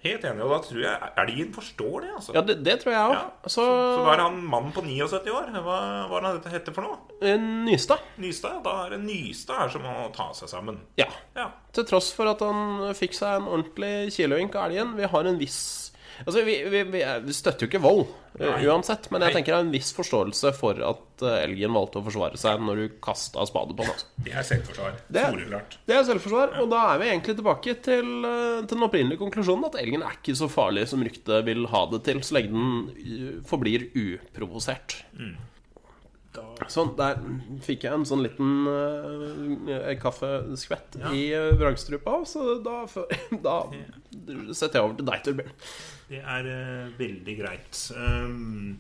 Helt 0.05 0.23
enig, 0.29 0.45
og 0.47 0.53
da 0.53 0.59
tror 0.63 0.83
jeg 0.85 1.09
elgen 1.25 1.49
forstår 1.57 1.95
det, 2.05 2.11
altså. 2.15 2.35
Ja, 2.37 2.43
det, 2.47 2.55
det 2.63 2.77
tror 2.85 2.93
jeg 2.95 3.01
òg. 3.09 3.15
Ja. 3.17 3.23
Så, 3.51 3.65
Så 3.67 4.05
da 4.07 4.13
er 4.13 4.23
han 4.23 4.37
mannen 4.47 4.71
på 4.77 4.85
79 4.87 5.33
år. 5.35 5.49
Hva, 5.65 5.79
hva 6.07 6.21
er 6.21 6.29
dette 6.39 6.53
heter 6.53 6.77
for 6.77 6.87
noe? 6.87 7.01
Nystad 7.19 7.67
Nystad. 7.67 8.05
Nystad? 8.23 8.61
Da 8.63 8.75
er 8.85 8.95
det 8.95 9.01
Nystad 9.03 9.59
her 9.59 9.73
som 9.75 9.83
må 9.83 10.07
ta 10.15 10.29
seg 10.39 10.53
sammen. 10.53 10.79
Ja. 11.01 11.09
Ja. 11.35 11.49
Til 11.75 11.87
tross 11.89 12.13
for 12.15 12.31
at 12.31 12.43
han 12.47 12.93
fikk 12.99 13.17
seg 13.19 13.41
en 13.41 13.51
ordentlig 13.51 14.13
kilevink 14.15 14.55
av 14.55 14.69
elgen. 14.71 14.95
Vi 14.99 15.11
har 15.11 15.29
en 15.31 15.39
viss 15.41 15.61
Altså, 16.25 16.43
vi, 16.47 16.57
vi, 16.73 16.83
vi, 16.93 17.01
er- 17.07 17.27
støtter 17.35 17.67
jo 17.67 17.69
ikke 17.71 17.81
vold 17.85 18.01
eh, 18.41 18.47
Nei. 18.49 18.65
uansett, 18.67 19.07
men 19.15 19.23
jeg 19.27 19.37
tenker 19.37 19.55
det 19.55 19.59
er 19.61 19.67
en 19.67 19.73
viss 19.75 19.91
forståelse 19.97 20.53
for 20.57 20.81
at 20.83 21.25
eh, 21.27 21.37
elgen 21.45 21.75
valgte 21.77 22.01
å 22.01 22.05
forsvare 22.07 22.41
seg 22.41 22.63
når 22.65 22.81
du 22.83 22.97
kasta 23.05 23.45
spade 23.49 23.77
på 23.79 23.85
den. 23.87 23.93
Altså. 23.95 24.09
Det 24.27 24.35
er 24.35 24.47
selvforsvar. 24.49 24.97
Det 25.09 25.25
Det 25.89 25.97
er 25.99 26.09
selvforsvar, 26.11 26.57
og 26.63 26.71
da 26.73 26.83
er 26.95 27.03
vi 27.05 27.11
egentlig 27.13 27.37
tilbake 27.39 27.77
til, 27.87 28.11
eh, 28.29 28.59
til 28.65 28.75
den 28.77 28.87
opprinnelige 28.89 29.23
konklusjonen 29.23 29.69
at 29.71 29.79
elgen 29.83 30.03
er 30.07 30.17
ikke 30.19 30.37
så 30.39 30.51
farlig 30.51 30.89
som 30.91 31.05
ryktet 31.07 31.45
vil 31.47 31.67
ha 31.71 31.85
det 31.93 32.03
til, 32.09 32.23
så 32.27 32.39
lenge 32.39 32.55
den 32.57 32.73
eh, 32.99 33.39
forblir 33.49 33.89
uprovosert. 33.95 34.99
Sånn, 36.71 36.93
der 36.99 37.21
fikk 37.65 37.87
jeg 37.87 37.95
en 37.95 38.07
sånn 38.09 38.25
liten 38.25 38.67
uh, 38.69 39.93
kaffeskvett 40.03 40.99
i 41.13 41.29
uh, 41.37 41.53
vrangstrupa, 41.59 42.19
så 42.29 42.59
da, 42.65 42.83
da 43.47 43.57
setter 44.53 44.81
jeg 44.81 44.85
over 44.85 44.99
til 44.99 45.09
deg, 45.09 45.25
Torbjørn. 45.27 45.57
Det 46.09 46.21
er 46.23 46.51
uh, 46.51 46.93
veldig 46.99 47.39
greit. 47.39 47.83
Um, 47.97 48.79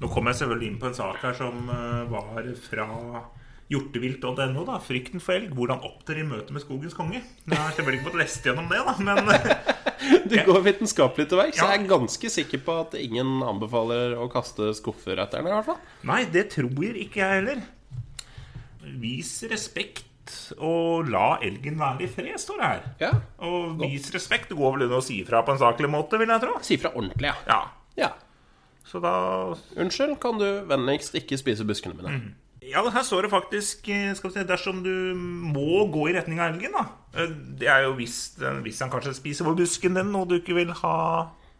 nå 0.00 0.10
kom 0.10 0.30
jeg 0.30 0.40
selvfølgelig 0.40 0.72
inn 0.72 0.82
på 0.82 0.90
en 0.90 0.98
sak 0.98 1.22
her 1.22 1.38
som 1.38 1.70
uh, 1.70 2.04
var 2.10 2.50
fra 2.66 2.88
hjortevilt.no. 3.74 4.64
da, 4.68 4.78
'Frykten 4.80 5.22
for 5.22 5.36
elg'. 5.36 5.52
Hvordan 5.54 5.84
opptre 5.84 6.22
i 6.22 6.26
møte 6.26 6.54
med 6.54 6.64
skogens 6.64 6.96
konge. 6.96 7.20
Jeg 7.20 7.58
har 7.58 7.74
selvfølgelig 7.74 8.00
ikke 8.00 8.10
fått 8.10 8.22
lest 8.22 8.48
gjennom 8.48 8.70
det, 8.70 8.80
da, 8.86 8.94
men 9.04 9.28
Du 10.30 10.36
går 10.46 10.64
vitenskapelig 10.64 11.28
til 11.30 11.40
verks. 11.40 11.60
Ja. 11.60 11.68
Jeg 11.72 11.84
er 11.84 11.92
ganske 11.92 12.30
sikker 12.32 12.64
på 12.64 12.78
at 12.84 12.96
ingen 13.00 13.42
anbefaler 13.44 14.16
å 14.20 14.28
kaste 14.32 14.72
skuffer 14.76 15.20
etter 15.22 15.40
den, 15.40 15.50
i 15.50 15.54
hvert 15.56 15.68
fall. 15.68 15.80
Nei, 16.08 16.24
det 16.30 16.48
tror 16.56 16.98
ikke 17.04 17.22
jeg 17.22 17.40
heller. 17.40 17.62
Vis 19.00 19.38
respekt 19.50 20.10
og 20.56 21.08
la 21.12 21.38
elgen 21.44 21.76
være 21.80 22.06
i 22.06 22.10
fred, 22.10 22.36
står 22.40 22.60
det 22.60 22.68
her. 22.68 22.84
Ja. 23.02 23.10
Og 23.44 23.80
vis 23.82 24.10
respekt 24.14 24.52
det 24.52 24.58
går 24.58 24.76
vel 24.76 24.86
under 24.86 25.00
å 25.00 25.04
si 25.04 25.20
fra 25.26 25.42
på 25.44 25.54
en 25.54 25.60
saklig 25.60 25.90
måte, 25.92 26.20
vil 26.20 26.32
jeg 26.32 26.44
tro. 26.44 26.56
Si 26.64 26.78
fra 26.80 26.92
ordentlig, 26.94 27.32
ja. 27.32 27.36
Ja, 27.48 27.60
ja. 28.00 28.12
Så 28.88 29.00
da 29.02 29.14
Unnskyld, 29.80 30.18
kan 30.22 30.38
du 30.40 30.46
vennligst 30.68 31.16
ikke 31.18 31.38
spise 31.40 31.66
buskene 31.66 31.96
mine? 31.98 32.18
Ja, 32.64 32.80
her 32.88 33.04
står 33.04 33.26
det 33.26 33.30
faktisk 33.32 33.88
eh, 33.92 34.12
skal 34.16 34.30
vi 34.30 34.34
se, 34.38 34.44
Dersom 34.48 34.82
du 34.84 34.92
må 35.16 35.84
gå 35.92 36.08
i 36.10 36.14
retning 36.16 36.40
av 36.40 36.54
elgen, 36.54 36.72
da. 36.72 36.84
Eh, 37.14 37.32
Det 37.60 37.68
er 37.70 37.84
jo 37.86 37.94
hvis, 37.98 38.18
hvis 38.64 38.80
han 38.84 38.92
kanskje 38.92 39.14
spiser 39.18 39.48
på 39.48 39.56
busken 39.58 39.96
den, 39.98 40.14
og 40.16 40.28
du 40.30 40.38
ikke 40.38 40.56
vil 40.56 40.72
ha 40.80 40.94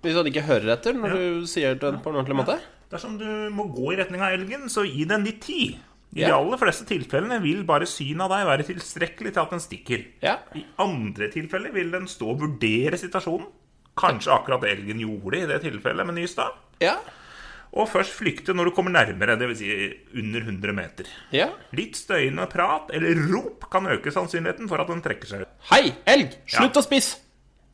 Hvis 0.04 0.16
han 0.16 0.28
ikke 0.30 0.46
hører 0.49 0.75
etter 0.76 0.96
når 0.96 1.16
du 1.16 1.49
sier 1.50 1.76
det 1.80 1.90
på 2.04 2.12
en 2.12 2.20
ordentlig 2.20 2.38
måte? 2.40 2.56
Dersom 2.92 3.18
du 3.18 3.26
må 3.50 3.66
gå 3.75 3.92
i 3.92 3.99
retning 3.99 4.23
av 4.23 4.37
elgen, 4.37 4.68
så 4.70 4.84
gi 4.87 5.04
den 5.08 5.25
litt 5.26 5.40
tid. 5.42 5.76
I 6.14 6.23
de 6.28 6.30
aller 6.30 6.61
fleste 6.61 6.84
tilfellene 6.87 7.40
vil 7.42 7.64
bare 7.66 7.88
synet 7.90 8.23
av 8.23 8.30
deg 8.30 8.44
være 8.46 8.66
tilstrekkelig 8.68 9.32
til 9.34 9.42
at 9.42 9.50
den 9.50 9.62
stikker. 9.64 10.04
Ja. 10.23 10.37
I 10.54 10.62
andre 10.78 11.26
tilfeller 11.32 11.75
vil 11.75 11.90
den 11.90 12.06
stå 12.06 12.28
og 12.37 12.44
vurdere 12.44 13.00
situasjonen. 13.00 13.49
Kanskje 13.99 14.30
akkurat 14.37 14.62
det 14.62 14.70
elgen 14.76 15.02
gjorde 15.02 15.40
i 15.40 15.49
det 15.50 15.58
tilfellet 15.64 16.06
med 16.06 16.20
Nystad. 16.20 16.54
Ja. 16.84 16.96
Og 17.75 17.88
først 17.90 18.12
flykte 18.14 18.54
når 18.54 18.69
du 18.71 18.75
kommer 18.76 18.93
nærmere, 18.95 19.35
dvs. 19.40 19.59
Si 19.59 19.69
under 20.21 20.45
100 20.47 20.73
meter. 20.76 21.09
ja. 21.35 21.49
Litt 21.75 21.97
støyende 21.99 22.47
prat 22.52 22.93
eller 22.95 23.19
rop 23.33 23.66
kan 23.73 23.88
øke 23.90 24.12
sannsynligheten 24.14 24.69
for 24.71 24.78
at 24.78 24.87
den 24.93 25.02
trekker 25.02 25.26
seg 25.26 25.43
ut. 25.43 25.49
Hei, 25.73 25.88
elg! 26.07 26.37
Slutt 26.47 26.78
å 26.78 26.85
spise! 26.87 27.19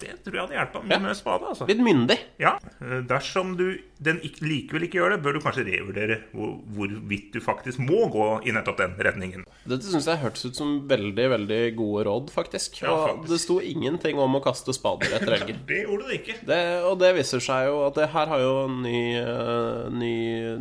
Det 0.00 0.14
tror 0.24 0.36
jeg 0.38 0.42
hadde 0.46 0.56
hjulpet 0.58 0.86
mye 0.90 0.98
med 1.04 1.16
spade. 1.18 1.48
altså. 1.52 1.66
Litt 1.68 1.82
myndig. 1.84 2.16
Ja, 2.40 2.54
eh, 2.80 3.00
Dersom 3.10 3.54
du 3.58 3.66
den 4.00 4.20
likevel 4.24 4.86
ikke 4.86 4.96
gjør 5.00 5.14
det, 5.14 5.18
bør 5.24 5.36
du 5.36 5.40
kanskje 5.44 5.64
revurdere 5.66 6.20
hvor, 6.32 6.54
hvorvidt 6.76 7.34
du 7.34 7.40
faktisk 7.44 7.82
må 7.84 8.06
gå 8.12 8.28
i 8.48 8.54
nettopp 8.56 8.78
den 8.80 8.94
retningen. 8.96 9.44
Dette 9.68 9.90
syns 9.92 10.08
jeg 10.08 10.22
hørtes 10.22 10.46
ut 10.48 10.56
som 10.56 10.72
veldig 10.88 11.26
veldig 11.34 11.60
gode 11.76 12.06
råd, 12.08 12.32
faktisk. 12.32 12.80
Ja, 12.82 12.94
Og 12.94 13.02
faktisk. 13.10 13.28
det 13.34 13.40
sto 13.44 13.58
ingenting 13.60 14.18
om 14.22 14.38
å 14.38 14.42
kaste 14.44 14.72
spader 14.76 15.12
etter 15.18 15.34
elger. 15.38 15.60
Det 15.68 15.82
gjorde 15.84 16.08
det 16.08 16.20
ikke. 16.22 16.38
Det, 16.48 16.60
og 16.88 16.96
det 17.02 17.12
viser 17.20 17.44
seg 17.44 17.68
jo 17.68 17.82
at 17.90 18.00
det 18.00 18.08
her 18.16 18.32
har 18.32 18.40
jo 18.46 18.54
en 18.64 18.80
ny, 18.86 19.04
eh, 19.20 19.84
ny, 19.92 20.14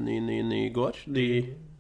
ny, 0.03 0.19
ny, 0.27 0.41
ny 0.51 0.62
gård. 0.75 1.00
Ny, 1.08 1.27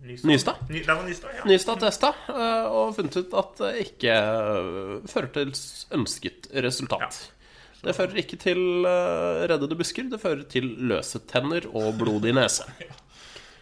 Nystad? 0.09 0.55
Ny, 0.71 0.79
Nystad, 1.05 1.35
ja. 1.37 1.43
Nystad 1.45 1.83
testa 1.83 2.13
eh, 2.31 2.69
og 2.71 2.95
funnet 2.97 3.19
ut 3.19 3.35
at 3.37 3.59
det 3.59 3.73
ikke 3.83 4.15
eh, 4.15 4.95
fører 5.11 5.29
til 5.35 5.51
ønsket 5.99 6.47
resultat. 6.65 7.19
Det 7.79 7.95
fører 7.95 8.21
ikke 8.21 8.39
til 8.39 8.87
eh, 8.87 9.43
reddede 9.49 9.77
busker, 9.79 10.09
det 10.11 10.19
fører 10.21 10.43
til 10.51 10.67
løse 10.89 11.21
tenner 11.29 11.67
og 11.71 11.93
blodig 12.01 12.35
nese. 12.37 12.67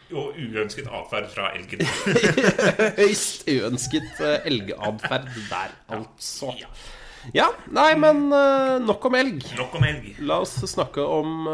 Og 0.07 0.37
uønsket 0.39 0.85
atferd 0.87 1.25
fra 1.33 1.49
elgen. 1.51 1.81
Høyst 3.01 3.41
uønsket 3.51 4.21
uh, 4.23 4.37
elgatferd 4.47 5.25
der, 5.49 5.73
altså. 5.91 6.53
Ja, 7.35 7.49
nei, 7.75 7.89
men 7.99 8.29
eh, 8.31 8.77
nok 8.79 9.09
om 9.09 9.17
elg. 9.19 9.43
Nok 9.59 9.75
om 9.75 9.83
elg. 9.83 10.13
La 10.23 10.37
oss 10.45 10.55
snakke 10.71 11.03
om 11.03 11.49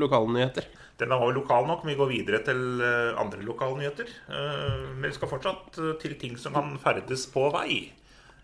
lokalnyheter. 0.00 0.70
Denne 1.00 1.18
var 1.18 1.30
jo 1.30 1.40
lokal 1.40 1.66
nok. 1.66 1.82
men 1.82 1.92
Vi 1.92 1.98
går 1.98 2.10
videre 2.10 2.40
til 2.46 2.80
eh, 2.82 3.18
andre 3.18 3.42
lokalnyheter. 3.42 4.10
Men 4.30 5.08
vi 5.08 5.14
skal 5.16 5.30
fortsatt 5.30 5.78
eh, 5.82 5.94
til 6.02 6.14
ting 6.20 6.38
som 6.38 6.54
kan 6.54 6.76
ferdes 6.82 7.26
på 7.32 7.48
vei. 7.54 7.90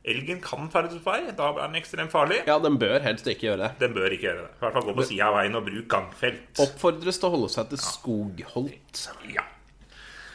Elgen 0.08 0.40
kan 0.40 0.70
ferdes 0.72 0.96
på 1.04 1.12
vei. 1.12 1.30
Da 1.36 1.50
er 1.50 1.58
den 1.66 1.76
ekstremt 1.80 2.10
farlig. 2.12 2.38
Ja, 2.48 2.58
den 2.62 2.78
bør 2.80 3.02
helst 3.04 3.26
ikke 3.28 3.50
gjøre 3.50 3.66
det. 3.66 3.70
Den 3.82 3.92
bør 3.96 4.08
ikke 4.16 4.28
gjøre 4.30 4.44
det. 4.46 4.50
I 4.56 4.62
hvert 4.64 4.76
fall 4.78 4.86
gå 4.88 4.94
på 4.96 5.04
sida 5.10 5.26
av 5.28 5.34
veien 5.36 5.58
og 5.58 5.66
bruk 5.66 5.88
gangfelt. 5.92 6.52
Oppfordres 6.64 7.20
til 7.20 7.28
å 7.28 7.32
holde 7.36 7.50
seg 7.52 7.68
til 7.74 7.82
skogholt. 7.84 9.02
Ja. 9.34 9.44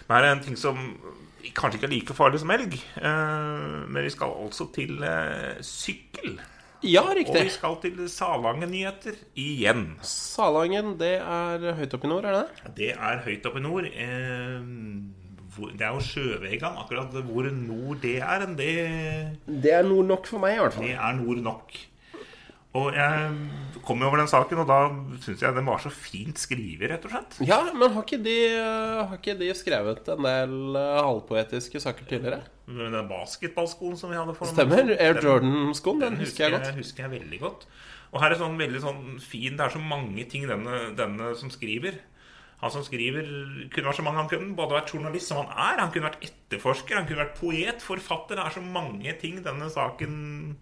Men 0.05 0.17
her 0.19 0.27
er 0.27 0.35
en 0.35 0.43
ting 0.45 0.57
som 0.61 0.77
kanskje 1.55 1.79
ikke 1.79 1.87
er 1.89 1.93
like 1.95 2.13
farlig 2.17 2.39
som 2.43 2.51
elg. 2.53 2.75
eh, 3.01 3.85
Men 3.89 4.03
vi 4.05 4.09
skal 4.13 4.35
altså 4.45 4.69
til 4.75 5.01
eh, 5.03 5.57
sykkel. 5.65 6.37
Ja, 6.85 7.01
riktig. 7.17 7.33
Og 7.41 7.47
vi 7.47 7.53
skal 7.55 7.75
til 7.81 7.97
Salangen-nyheter 8.11 9.15
igjen. 9.41 9.95
Salangen, 10.05 10.97
det 11.01 11.15
er 11.25 11.71
høyt 11.79 11.95
oppe 11.97 12.05
i 12.05 12.11
nord, 12.11 12.25
er 12.29 12.35
det 12.35 12.41
det? 12.45 12.73
Det 12.77 12.89
er 12.93 13.23
høyt 13.25 13.45
oppe 13.49 13.57
i 13.57 13.63
nord. 13.65 13.87
Eh, 13.89 14.59
hvor- 15.57 15.71
Det 15.71 15.81
er 15.81 15.93
jo 15.93 15.99
Sjøvegan. 15.99 16.77
Akkurat 16.83 17.11
hvor 17.25 17.49
nord 17.51 18.01
det 18.01 18.17
er, 18.21 18.45
det, 18.45 19.37
Det 19.63 19.73
er 19.73 19.83
nord 19.83 20.05
nok 20.05 20.27
for 20.27 20.39
meg, 20.39 20.55
i 20.57 20.59
hvert 20.59 20.73
fall. 20.73 20.83
det 20.83 20.95
er 20.95 21.13
nord 21.21 21.37
nok. 21.37 21.71
Og 22.75 22.89
jeg 22.91 23.31
kom 23.85 24.01
over 24.03 24.17
den 24.19 24.27
saken, 24.27 24.57
og 24.59 24.67
da 24.67 24.79
syns 25.23 25.39
jeg 25.41 25.55
den 25.55 25.65
var 25.65 25.77
så 25.79 25.89
fint 25.95 26.35
skrevet, 26.41 26.89
rett 26.91 27.05
og 27.07 27.11
slett. 27.13 27.37
Ja, 27.47 27.61
men 27.71 27.89
har 27.93 28.03
ikke 28.03 28.19
de, 28.25 28.33
har 28.59 29.13
ikke 29.15 29.37
de 29.39 29.47
skrevet 29.55 30.09
en 30.11 30.25
del 30.27 30.75
eh, 30.75 30.97
halvpoetiske 31.05 31.79
saker 31.79 32.03
tidligere? 32.09 32.41
Den 32.67 32.97
basketballskoen 33.07 33.95
som 33.95 34.11
vi 34.11 34.17
hadde 34.19 34.35
for 34.35 34.45
Stemmer. 34.51 34.91
Air 34.99 35.21
Jordan-skoen, 35.23 36.01
den 36.01 36.17
Den 36.17 36.19
husker 36.25 36.49
jeg 36.49 36.51
godt. 36.57 36.75
husker 36.75 37.03
jeg 37.07 37.11
veldig 37.21 37.39
godt. 37.45 37.63
Og 38.11 38.21
her 38.21 38.31
er 38.35 38.39
sånn 38.39 38.57
veldig 38.59 38.81
sånn 38.83 39.19
fin 39.23 39.55
Det 39.57 39.65
er 39.65 39.69
så 39.73 39.79
mange 39.79 40.23
ting 40.29 40.43
denne, 40.47 40.95
denne 40.97 41.31
som 41.39 41.49
skriver. 41.49 41.95
Han 42.61 42.71
som 42.71 42.83
skriver, 42.87 43.25
kunne 43.73 43.87
vært 43.89 43.97
så 43.99 44.03
mange 44.05 44.17
Han 44.21 44.29
kunne 44.31 44.55
både 44.55 44.77
vært 44.77 44.93
journalist, 44.95 45.27
som 45.27 45.41
han 45.43 45.51
er, 45.75 45.81
han 45.83 45.91
kunne 45.91 46.07
vært 46.09 46.23
etterforsker, 46.23 46.95
han 46.95 47.05
kunne 47.09 47.25
vært 47.25 47.35
poet, 47.39 47.81
forfatter. 47.83 48.35
Det 48.39 48.45
er 48.45 48.55
så 48.55 48.63
mange 48.63 49.13
ting 49.21 49.41
denne 49.43 49.67
saken 49.69 50.55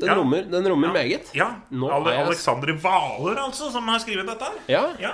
Den 0.00 0.08
Ja. 0.08 0.14
rommer, 0.18 0.42
den 0.50 0.66
rommer 0.66 0.90
meget. 0.92 1.28
Ja. 1.34 1.52
Nå 1.70 1.88
Ale 1.92 2.10
er 2.10 2.16
jeg- 2.18 2.26
Alexander 2.26 2.72
Hvaler, 2.72 3.36
altså, 3.44 3.70
som 3.70 3.86
har 3.86 3.98
skrevet 4.00 4.26
dette 4.26 4.42
her. 4.44 4.58
Ja. 4.68 4.94
Ja. 4.98 5.12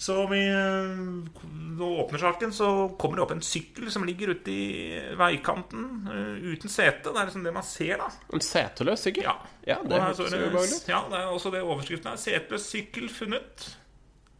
Så 0.00 0.26
vi 0.28 0.40
eh, 0.48 1.80
åpner 1.80 2.18
saken, 2.18 2.52
så 2.52 2.96
kommer 2.98 3.16
det 3.16 3.22
opp 3.22 3.30
en 3.32 3.40
sykkel 3.40 3.90
som 3.92 4.04
ligger 4.04 4.30
ute 4.34 4.48
i 4.52 5.00
veikanten 5.16 6.08
eh, 6.08 6.52
uten 6.54 6.68
sete. 6.72 7.04
Det 7.12 7.16
er 7.16 7.26
liksom 7.28 7.44
det 7.44 7.52
man 7.52 7.62
ser, 7.62 7.96
da. 7.98 8.08
En 8.32 8.40
seteløs 8.40 9.00
sykkel? 9.04 9.22
Ja. 9.24 9.34
ja 9.66 9.76
Og 9.78 9.88
det 9.88 10.00
her 10.00 10.12
det- 10.14 10.52
ubehagelig 10.52 10.80
ut. 10.82 10.88
Ja, 10.88 11.02
det 11.08 11.18
er 11.20 11.26
også 11.32 11.50
det 11.52 11.62
overskriften 11.62 12.10
her. 12.10 12.16
Seteløs 12.16 12.68
sykkel 12.70 13.08
funnet. 13.08 13.76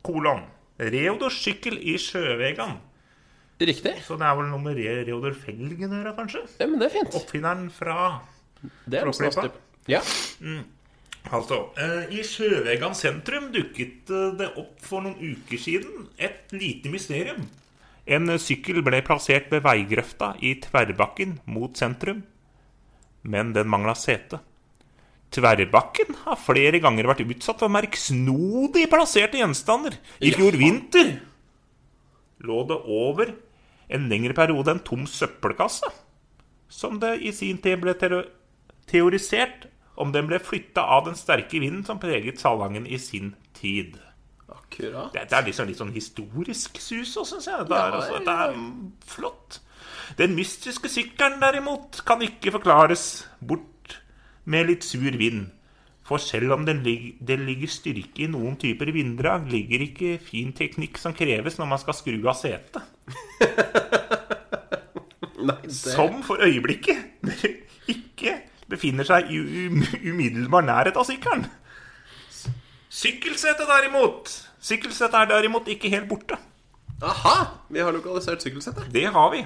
Kolon. 0.07 0.45
Reodor 0.81 1.33
sykkel 1.35 1.77
i 1.79 1.97
Sjøvegan. 2.01 2.79
Riktig. 3.61 3.93
Så 4.07 4.17
det 4.17 4.25
er 4.25 4.37
vel 4.39 4.49
noe 4.49 4.63
med 4.65 4.79
Re 4.79 5.01
Reodor 5.05 5.35
Felgen 5.37 5.93
å 5.93 5.99
gjøre, 5.99 6.15
kanskje? 6.17 6.45
Ja, 6.57 6.69
men 6.69 6.81
det 6.81 6.89
er 6.89 6.95
fint. 6.95 7.17
Oppfinneren 7.19 7.67
fra 7.75 7.97
Det 8.61 9.01
er 9.01 9.11
Flåklypa. 9.11 9.51
Ja. 9.91 10.01
Mm. 10.41 10.63
Altså, 11.29 11.59
eh, 11.77 12.15
I 12.17 12.23
Sjøvegan 12.25 12.97
sentrum 12.97 13.51
dukket 13.53 14.09
eh, 14.09 14.31
det 14.41 14.49
opp 14.61 14.81
for 14.81 15.05
noen 15.05 15.19
uker 15.21 15.61
siden 15.61 16.07
et 16.17 16.53
lite 16.57 16.93
mysterium. 16.93 17.45
En 18.09 18.33
sykkel 18.41 18.81
ble 18.83 19.03
plassert 19.05 19.53
ved 19.53 19.63
veigrøfta 19.67 20.33
i 20.41 20.55
Tverrbakken 20.65 21.37
mot 21.53 21.77
sentrum, 21.77 22.25
men 23.23 23.53
den 23.53 23.69
mangla 23.69 23.93
sete. 23.95 24.41
Tverrbakken 25.31 26.17
har 26.25 26.39
flere 26.43 26.81
ganger 26.83 27.07
vært 27.07 27.23
utsatt 27.23 27.63
for 27.63 27.71
merksnodig 27.71 28.89
plasserte 28.91 29.39
gjenstander. 29.39 29.95
I 30.19 30.33
fjor 30.35 30.59
vinter 30.59 31.21
lå 32.41 32.63
det 32.67 32.79
over 32.91 33.35
en 33.91 34.09
lengre 34.11 34.35
periode 34.35 34.75
en 34.75 34.83
tom 34.87 35.07
søppelkasse, 35.07 35.87
som 36.71 36.99
det 37.03 37.17
i 37.27 37.33
sin 37.35 37.59
tid 37.63 37.83
ble 37.83 37.95
teorisert 38.91 39.69
om 40.01 40.13
den 40.15 40.29
ble 40.31 40.39
flytta 40.43 40.83
av 40.97 41.07
den 41.09 41.19
sterke 41.19 41.61
vinden 41.61 41.85
som 41.87 42.01
preget 42.03 42.41
Salangen 42.41 42.87
i 42.87 42.99
sin 42.99 43.35
tid. 43.59 43.99
Akkurat. 44.51 45.13
Dette 45.15 45.37
er 45.37 45.47
liksom 45.47 45.69
litt 45.69 45.79
sånn 45.79 45.95
historisk 45.95 46.79
sus 46.83 47.13
òg, 47.19 47.27
syns 47.29 47.51
jeg. 47.51 47.67
Det 47.69 47.77
Ja, 47.77 47.87
er, 47.87 47.99
altså, 47.99 48.15
ja, 48.17 48.23
det 48.27 48.37
er 48.47 48.55
mm, 48.57 48.93
flott. 49.07 49.61
Den 50.19 50.35
mystiske 50.35 50.91
sykkelen, 50.91 51.39
derimot, 51.43 52.01
kan 52.07 52.23
ikke 52.25 52.55
forklares 52.57 53.05
bort 53.39 53.67
med 54.45 54.71
litt 54.71 54.87
sur 54.87 55.17
vind. 55.21 55.49
For 56.07 56.19
selv 56.23 56.55
om 56.57 56.65
det, 56.67 56.75
lig 56.83 57.17
det 57.23 57.37
ligger 57.39 57.71
styrke 57.71 58.25
i 58.25 58.31
noen 58.31 58.57
typer 58.59 58.91
vinddrag, 58.95 59.47
ligger 59.51 59.85
ikke 59.85 60.17
fin 60.25 60.51
teknikk 60.57 60.99
som 60.99 61.15
kreves 61.15 61.59
når 61.61 61.71
man 61.71 61.83
skal 61.83 61.97
skru 61.99 62.19
av 62.25 62.39
setet. 62.41 62.83
Som 65.71 66.19
for 66.27 66.43
øyeblikket 66.45 67.23
ikke 67.89 68.35
befinner 68.69 69.07
seg 69.09 69.31
i 69.33 69.39
um 69.41 69.79
umiddelbar 69.81 70.67
nærhet 70.67 70.99
av 71.01 71.07
sykkelen. 71.09 71.47
Sykkelsetet 72.91 73.71
derimot 73.71 74.29
Sykkelsetet 74.61 75.17
er 75.17 75.29
derimot 75.31 75.69
ikke 75.73 75.89
helt 75.89 76.09
borte. 76.11 76.37
Aha! 77.01 77.37
Vi 77.73 77.81
har 77.81 77.95
lokalisert 77.97 78.43
sykkelsetet. 78.45 78.91
Det 78.93 79.07
har 79.09 79.31
vi. 79.33 79.41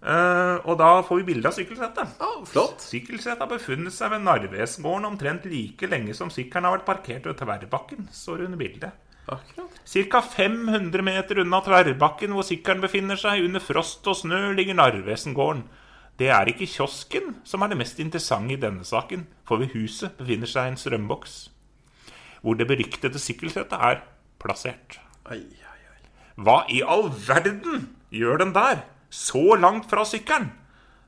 Eh, 0.00 0.56
og 0.64 0.78
da 0.80 1.02
får 1.04 1.20
vi 1.20 1.26
bilde 1.34 1.50
av 1.50 1.56
sykkelsettet. 1.56 2.16
Oh, 2.24 2.40
flott. 2.48 2.80
Sykkelsettet 2.80 3.44
har 3.44 3.50
befunnet 3.50 3.92
seg 3.92 4.14
ved 4.14 4.24
Narvesgården 4.24 5.08
omtrent 5.10 5.44
like 5.50 5.90
lenge 5.90 6.16
som 6.16 6.32
sykkelen 6.32 6.68
har 6.68 6.78
vært 6.78 6.88
parkert 6.88 7.28
ved 7.28 7.36
Tverrbakken, 7.40 8.08
står 8.14 8.40
det 8.40 8.48
under 8.48 8.60
bildet. 8.60 9.06
Ca. 9.30 10.20
500 10.24 11.04
meter 11.04 11.42
unna 11.44 11.60
Tverrbakken, 11.62 12.32
hvor 12.34 12.46
sykkelen 12.48 12.80
befinner 12.82 13.20
seg, 13.20 13.44
under 13.44 13.62
frost 13.62 14.08
og 14.08 14.16
snø, 14.22 14.50
ligger 14.56 14.78
Narvesengården. 14.78 15.66
Det 16.20 16.28
er 16.32 16.48
ikke 16.50 16.68
kiosken 16.68 17.36
som 17.48 17.62
er 17.62 17.72
det 17.72 17.78
mest 17.80 18.00
interessante 18.02 18.56
i 18.56 18.60
denne 18.60 18.84
saken, 18.84 19.26
for 19.48 19.60
ved 19.60 19.72
huset 19.76 20.16
befinner 20.18 20.48
seg 20.50 20.68
en 20.68 20.80
strømboks, 20.80 21.36
hvor 22.40 22.56
det 22.56 22.66
beryktede 22.68 23.20
sykkelsettet 23.20 23.76
er 23.76 24.02
plassert. 24.40 24.98
Oi, 25.30 25.40
oi, 25.40 25.80
oi 25.92 26.44
Hva 26.44 26.58
i 26.72 26.82
all 26.84 27.08
verden 27.28 27.88
gjør 28.12 28.42
den 28.42 28.52
der, 28.56 28.84
så 29.10 29.56
langt 29.58 29.90
fra 29.90 30.04
sykkelen? 30.06 30.50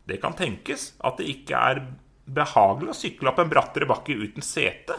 Det 0.05 0.19
kan 0.23 0.35
tenkes 0.35 0.93
at 1.07 1.21
det 1.21 1.29
ikke 1.31 1.59
er 1.59 1.85
behagelig 2.27 2.93
å 2.93 2.99
sykle 2.99 3.31
opp 3.31 3.41
en 3.43 3.51
brattere 3.51 3.89
bakke 3.89 4.17
uten 4.19 4.45
sete, 4.45 4.99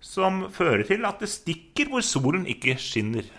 som 0.00 0.46
fører 0.52 0.86
til 0.88 1.04
at 1.04 1.20
det 1.20 1.28
stikker 1.28 1.90
hvor 1.92 2.04
solen 2.04 2.46
ikke 2.48 2.78
skinner. 2.80 3.28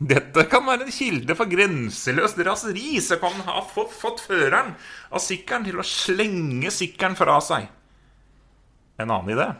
Dette 0.00 0.46
kan 0.48 0.64
være 0.64 0.86
en 0.86 0.94
kilde 0.94 1.34
for 1.36 1.48
grenseløst 1.48 2.38
raseri 2.44 2.94
som 3.04 3.20
kan 3.20 3.42
ha 3.48 3.60
fått, 3.68 4.22
føreren 4.24 4.72
av 5.12 5.20
sykkelen 5.20 5.66
til 5.68 5.80
å 5.80 5.84
slenge 5.84 6.72
sykkelen 6.72 7.18
fra 7.18 7.36
seg. 7.44 7.66
En 9.00 9.12
annen 9.12 9.36
idé 9.36 9.50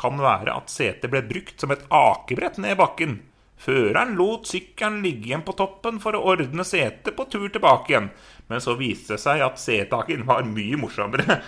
kan 0.00 0.16
være 0.16 0.54
at 0.56 0.70
setet 0.72 1.10
ble 1.12 1.20
brukt 1.26 1.60
som 1.60 1.74
et 1.74 1.82
akebrett 1.92 2.56
ned 2.62 2.78
bakken. 2.80 3.18
Føreren 3.60 4.14
lot 4.16 4.48
sykkelen 4.48 5.02
ligge 5.04 5.28
igjen 5.28 5.44
på 5.44 5.52
toppen 5.58 5.98
for 6.00 6.16
å 6.16 6.22
ordne 6.32 6.64
setet 6.64 7.12
på 7.16 7.26
tur 7.28 7.48
tilbake 7.52 7.92
igjen. 7.92 8.08
Men 8.48 8.62
så 8.64 8.72
viste 8.78 9.14
det 9.14 9.22
seg 9.22 9.42
at 9.44 9.60
setaken 9.60 10.24
var 10.28 10.48
mye 10.48 10.78
morsommere. 10.80 11.40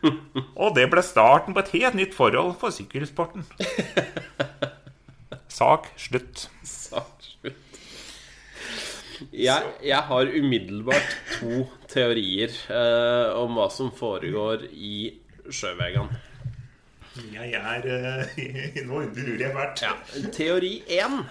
Og 0.62 0.74
det 0.76 0.88
ble 0.90 1.04
starten 1.06 1.54
på 1.54 1.62
et 1.62 1.72
helt 1.78 1.98
nytt 2.00 2.16
forhold 2.16 2.56
for 2.60 2.74
sykkelsporten. 2.74 3.46
Sak 5.60 5.92
slutt. 6.00 6.48
Sak 6.66 7.22
slutt. 7.22 7.78
Jeg, 9.30 9.72
jeg 9.84 10.02
har 10.10 10.30
umiddelbart 10.32 11.16
to 11.36 11.66
teorier 11.92 12.50
eh, 12.72 13.30
om 13.36 13.58
hva 13.58 13.68
som 13.70 13.92
foregår 13.94 14.64
i 14.72 15.12
Sjøvegan. 15.52 16.10
Jeg 17.32 17.58
er 17.58 17.86
eh, 17.90 18.80
Nå 18.88 19.02
lurer 19.10 19.42
jeg 19.42 19.54
hvert. 19.56 19.82
Ja, 19.82 19.94
teori 20.34 20.72
én, 20.86 21.22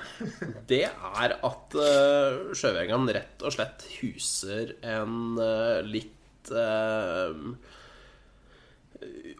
det 0.68 0.86
er 0.92 1.36
at 1.40 1.78
uh, 1.80 2.52
sjøvegene 2.58 3.16
rett 3.16 3.46
og 3.48 3.56
slett 3.56 3.86
huser 4.02 4.76
en 4.84 5.38
uh, 5.40 5.80
litt 5.88 6.52
eh, 6.52 7.36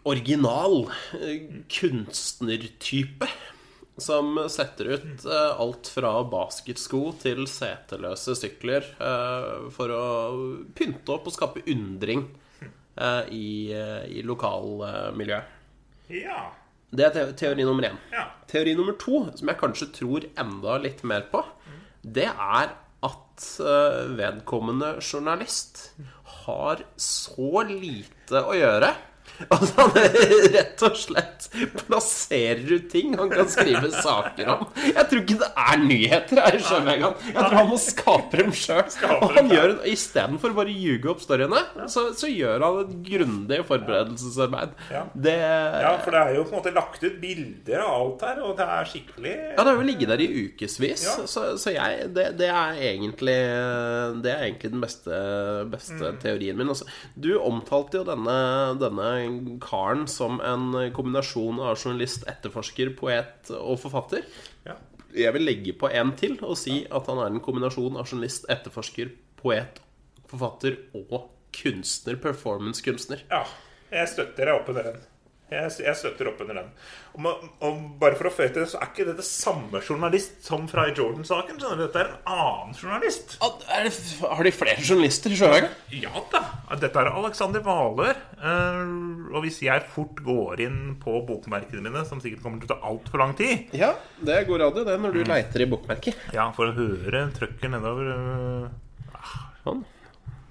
original 0.08 0.90
eh, 1.20 1.62
kunstnertype. 1.68 3.28
Som 4.00 4.38
setter 4.48 4.94
ut 4.94 5.24
eh, 5.28 5.60
alt 5.60 5.90
fra 5.92 6.14
basketsko 6.24 7.02
til 7.20 7.44
seteløse 7.50 8.32
sykler 8.38 8.86
eh, 8.96 9.66
for 9.74 9.92
å 9.92 10.04
pynte 10.76 11.12
opp 11.12 11.28
og 11.28 11.36
skape 11.36 11.66
undring 11.68 12.24
eh, 12.64 13.28
i, 13.28 13.48
i 14.08 14.24
lokalmiljøet. 14.24 15.59
Ja. 16.10 16.50
Det 16.90 17.06
er 17.06 17.32
teori 17.38 17.64
nummer 17.66 17.86
én. 17.86 17.98
Ja. 18.10 18.26
Teori 18.50 18.74
nummer 18.74 18.96
to, 18.98 19.22
som 19.38 19.50
jeg 19.50 19.60
kanskje 19.60 19.90
tror 19.94 20.26
enda 20.38 20.78
litt 20.82 21.04
mer 21.06 21.28
på, 21.30 21.44
det 22.02 22.26
er 22.30 22.72
at 23.06 23.44
eh, 23.62 24.00
vedkommende 24.18 24.96
journalist 24.98 25.92
har 26.44 26.82
så 27.00 27.62
lite 27.68 28.42
å 28.42 28.56
gjøre 28.58 28.90
at 29.54 29.70
han 29.78 29.94
rett 30.54 30.82
og 30.86 30.96
slett 31.00 31.48
plasserer 31.86 32.66
ut 32.76 32.88
ting 32.92 33.14
han 33.18 33.30
kan 33.32 33.48
skrive 33.50 33.90
saker 33.94 34.50
om. 34.52 34.66
Jeg 34.84 35.06
tror 35.10 35.22
ikke 35.22 35.38
det 35.40 35.48
er 35.64 35.80
nyheter 35.82 36.40
her. 36.44 36.58
Jeg 36.60 37.36
tror 37.36 37.56
han 37.56 37.70
må 37.70 37.78
skape 37.80 38.40
dem 38.42 38.52
sjøl. 38.56 38.84
Og 39.20 39.32
han 39.36 39.48
gjør 39.50 39.72
istedenfor 39.90 40.54
bare 40.56 40.72
å 40.72 40.76
ljuge 40.76 41.10
opp 41.12 41.22
storyene, 41.24 41.60
så, 41.90 42.08
så 42.16 42.28
gjør 42.30 42.64
han 42.66 42.78
et 42.84 42.92
grundig 43.08 43.60
forberedelsesarbeid. 43.68 44.74
Ja. 44.92 45.02
Det 45.14 45.36
ja, 45.40 45.94
for 46.04 46.14
det 46.14 46.20
er 46.24 46.36
jo 46.38 46.44
på 46.46 46.54
en 46.54 46.58
måte 46.60 46.74
lagt 46.76 47.02
ut 47.04 47.18
bilder 47.22 47.82
av 47.84 47.94
alt 48.00 48.24
her, 48.28 48.42
og 48.46 48.54
det 48.60 48.66
er 48.76 48.90
skikkelig 48.92 49.34
Ja, 49.34 49.56
det 49.62 49.66
har 49.70 49.78
jo 49.80 49.86
ligget 49.88 50.12
der 50.12 50.22
i 50.24 50.28
ukevis, 50.46 51.04
Ja. 51.06 51.16
så, 51.30 51.46
så 51.60 51.74
jeg, 51.74 52.10
det, 52.16 52.26
det, 52.40 52.48
er 52.52 52.78
egentlig, 52.90 53.38
det 54.24 54.32
er 54.34 54.46
egentlig 54.48 54.72
den 54.76 54.84
beste, 54.84 55.20
beste 55.72 55.98
Mm. 56.00 56.16
teorien 56.22 56.56
min. 56.56 56.68
Altså, 56.72 56.86
du 57.18 57.28
omtalte 57.38 57.98
jo 58.00 58.04
denne, 58.06 58.36
denne 58.80 59.08
karen 59.62 60.06
som 60.10 60.40
en 60.44 60.72
kombinasjon 60.96 61.60
av 61.62 61.78
journalist, 61.78 62.26
etterforsker, 62.30 62.94
poet 62.98 63.52
og 63.56 63.80
forfatter. 63.82 64.26
Ja. 64.66 64.76
Jeg 65.16 65.34
vil 65.34 65.46
legge 65.48 65.74
på 65.74 65.90
en 65.90 66.12
til 66.18 66.36
og 66.46 66.54
si 66.60 66.84
at 66.86 67.08
han 67.10 67.18
er 67.18 67.32
en 67.32 67.42
kombinasjon 67.42 67.98
av 67.98 68.06
journalist, 68.06 68.46
etterforsker, 68.52 69.10
poet, 69.40 69.80
forfatter 70.30 70.78
og 70.94 71.32
kunstner. 71.56 72.20
Performancekunstner. 72.22 73.26
ja. 73.32 73.44
Jeg 73.90 74.06
støtter 74.06 74.46
deg 74.46 74.54
opp 74.54 74.68
under 74.70 74.84
den. 74.86 75.00
Jeg, 75.50 75.70
jeg 75.82 75.96
støtter 75.98 76.28
opp 76.30 76.40
under 76.44 76.60
den. 76.60 76.68
Og, 77.18 77.44
og 77.66 77.78
bare 77.98 78.14
for 78.14 78.28
å 78.28 78.32
føye 78.32 78.52
til 78.54 78.62
det, 78.62 78.68
så 78.70 78.78
er 78.78 78.90
ikke 78.92 79.06
dette 79.08 79.24
samme 79.26 79.80
journalist 79.82 80.44
som 80.46 80.68
fra 80.70 80.84
i 80.86 80.94
Jordan-saken. 80.94 81.58
sånn? 81.58 81.80
Dette 81.82 81.98
er 82.04 82.12
en 82.12 82.30
annen 82.36 82.76
journalist. 82.78 83.34
Er 83.42 83.88
det, 83.88 83.92
har 84.22 84.46
de 84.46 84.52
flere 84.54 84.84
journalister 84.86 85.34
i 85.34 85.38
Sjøvegan? 85.40 85.74
Ja 85.98 86.22
da. 86.30 86.44
Dette 86.80 87.02
er 87.02 87.10
Alexander 87.10 87.64
Valør. 87.66 88.14
Eh, 88.38 88.94
og 89.34 89.42
hvis 89.44 89.58
jeg 89.66 89.88
fort 89.90 90.22
går 90.26 90.62
inn 90.68 90.78
på 91.02 91.16
bokmerkene 91.26 91.82
mine, 91.82 92.04
som 92.06 92.22
sikkert 92.22 92.44
kommer 92.46 92.62
til 92.62 92.70
å 92.70 92.76
ta 92.76 92.78
altfor 92.86 93.18
lang 93.24 93.34
tid 93.38 93.74
Ja, 93.76 93.90
det 94.22 94.36
er 94.36 94.46
god 94.48 94.62
radio, 94.62 94.84
det, 94.86 94.98
når 95.02 95.10
Mm. 95.10 95.18
du 95.18 95.32
leiter 95.34 95.64
i 95.66 95.70
bokmerker. 95.74 96.14
Ja, 96.36 96.46
for 96.54 96.70
å 96.70 96.76
høre 96.78 97.26
trøkket 97.34 97.70
nedover 97.74 98.12
eh, 98.14 98.68
Sånn. 99.66 99.82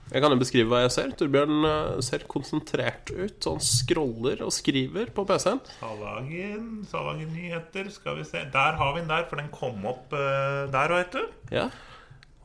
Jeg 0.09 0.23
kan 0.23 0.33
jo 0.33 0.39
beskrive 0.41 0.71
hva 0.71 0.83
jeg 0.85 0.93
ser. 0.95 1.11
Torbjørn 1.17 1.67
eh, 1.69 1.99
ser 2.05 2.25
konsentrert 2.29 3.11
ut. 3.13 3.35
Så 3.37 3.53
han 3.53 3.61
scroller 3.63 4.41
og 4.45 4.53
skriver 4.55 5.11
på 5.13 5.25
PC-en. 5.29 5.61
Salagen, 5.77 6.71
Salagen-nyheter, 6.89 7.91
skal 7.93 8.17
vi 8.17 8.25
se. 8.25 8.41
Der 8.53 8.79
har 8.79 8.95
vi 8.95 9.03
den 9.03 9.11
der, 9.11 9.27
for 9.29 9.41
den 9.41 9.51
kom 9.53 9.85
opp 9.89 10.15
uh, 10.15 10.65
der, 10.73 10.95
veit 10.95 11.13
du. 11.13 11.21
Ja. 11.53 11.67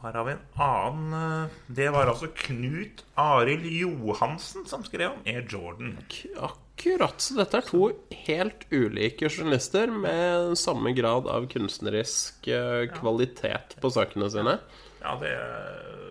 Her 0.05 0.19
har 0.19 0.27
vi 0.27 0.35
en 0.35 0.43
annen 0.61 1.15
uh, 1.17 1.55
Det 1.73 1.87
var 1.95 2.11
altså 2.11 2.29
Knut 2.37 3.01
Arild 3.17 3.65
Johansen 3.73 4.67
som 4.69 4.85
skrev 4.85 5.15
om 5.15 5.25
Air 5.25 5.49
Jordan. 5.49 5.97
Akkurat. 6.37 7.17
Så 7.25 7.39
dette 7.39 7.63
er 7.63 7.69
to 7.71 7.89
helt 8.27 8.69
ulike 8.69 9.31
journalister 9.33 9.89
med 9.89 10.53
samme 10.61 10.93
grad 10.97 11.31
av 11.33 11.49
kunstnerisk 11.49 12.51
uh, 12.53 12.85
kvalitet 12.93 13.79
på 13.81 13.95
sakene 13.97 14.29
sine. 14.37 14.59
Ja, 15.01 15.17
det 15.23 15.33
Ja. 15.33 16.04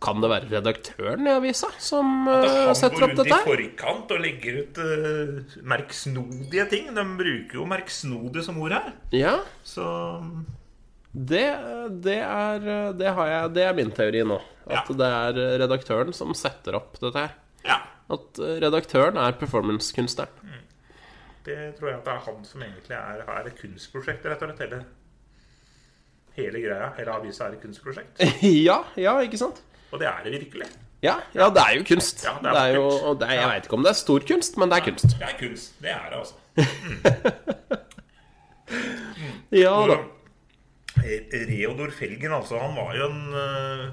Kan 0.00 0.22
det 0.22 0.30
være 0.32 0.48
redaktøren 0.48 1.26
i 1.28 1.32
avisa 1.34 1.68
som 1.76 2.24
setter 2.78 3.02
opp 3.04 3.16
dette? 3.18 3.26
At 3.26 3.26
eh, 3.26 3.34
han 3.36 3.44
går 3.44 3.60
rundt 3.60 3.66
i 3.66 3.74
forkant 3.76 4.14
og 4.16 4.22
legger 4.24 4.60
ut 4.62 4.78
uh, 4.80 5.58
merksnodige 5.74 6.64
ting. 6.72 6.88
De 6.96 7.04
bruker 7.18 7.58
jo 7.58 7.66
merksnodig 7.68 8.44
som 8.46 8.60
ord 8.64 8.72
her. 8.78 8.94
Ja, 9.12 9.34
Så 9.66 9.84
det, 11.12 11.44
det, 12.06 12.16
er, 12.22 12.64
det, 12.96 13.12
har 13.16 13.28
jeg, 13.28 13.52
det 13.58 13.64
er 13.66 13.76
min 13.76 13.90
teori 13.92 14.24
nå. 14.24 14.40
At 14.70 14.88
Ja. 14.88 14.96
det 15.02 15.06
er 15.10 15.38
redaktøren 15.64 16.12
som 16.14 16.32
setter 16.38 16.76
opp 16.78 16.96
dette 17.02 17.18
her. 17.26 17.36
ja. 17.66 17.80
At 18.10 18.40
eh, 18.42 18.56
redaktøren 18.62 19.18
er 19.22 19.36
performancekunstneren. 19.38 20.56
Det 21.46 21.58
tror 21.78 21.88
jeg 21.92 21.98
at 22.00 22.04
det 22.08 22.12
er 22.14 22.24
han 22.26 22.40
som 22.44 22.62
egentlig 22.64 22.96
er, 22.96 23.20
er 23.22 23.46
et 23.48 23.60
kunstprosjekt, 23.60 24.24
rett 24.28 24.42
og 24.44 24.50
slett. 24.50 24.60
Hele, 24.64 24.80
hele 26.36 26.62
greia, 26.64 26.88
hele 26.98 27.14
avisa 27.14 27.46
er 27.46 27.54
et 27.56 27.62
kunstprosjekt. 27.62 28.20
ja, 28.68 28.80
ja, 29.00 29.14
ikke 29.24 29.38
sant? 29.40 29.60
Og 29.92 29.98
det 30.00 30.06
er 30.08 30.20
det 30.24 30.32
virkelig. 30.38 30.66
Ja, 31.02 31.14
ja, 31.34 31.46
det 31.50 31.62
er 31.64 31.72
jo 31.78 31.84
kunst. 31.88 32.24
Ja, 32.26 32.34
det 32.44 32.50
er 32.60 32.74
jo, 32.76 32.82
vakkert. 32.84 33.06
og 33.08 33.20
det 33.20 33.28
er, 33.28 33.32
jeg 33.40 33.48
veit 33.50 33.64
ikke 33.68 33.76
om 33.78 33.84
det 33.86 33.90
er 33.90 33.98
stor 34.00 34.20
kunst, 34.28 34.56
men 34.60 34.68
det 34.70 34.76
er 34.78 34.84
kunst. 34.90 35.08
Det 35.16 35.26
er 35.30 35.36
kunst. 35.40 35.72
Det 35.80 35.90
er 35.90 36.06
det, 36.10 36.16
altså. 36.20 36.34
Ja 39.50 39.72
da. 39.90 39.96
Reodor 41.50 41.90
Felgen, 41.96 42.32
altså, 42.36 42.58
han 42.60 42.76
var 42.76 42.94
jo 42.94 43.06
en 43.08 43.34
øh, 43.34 43.84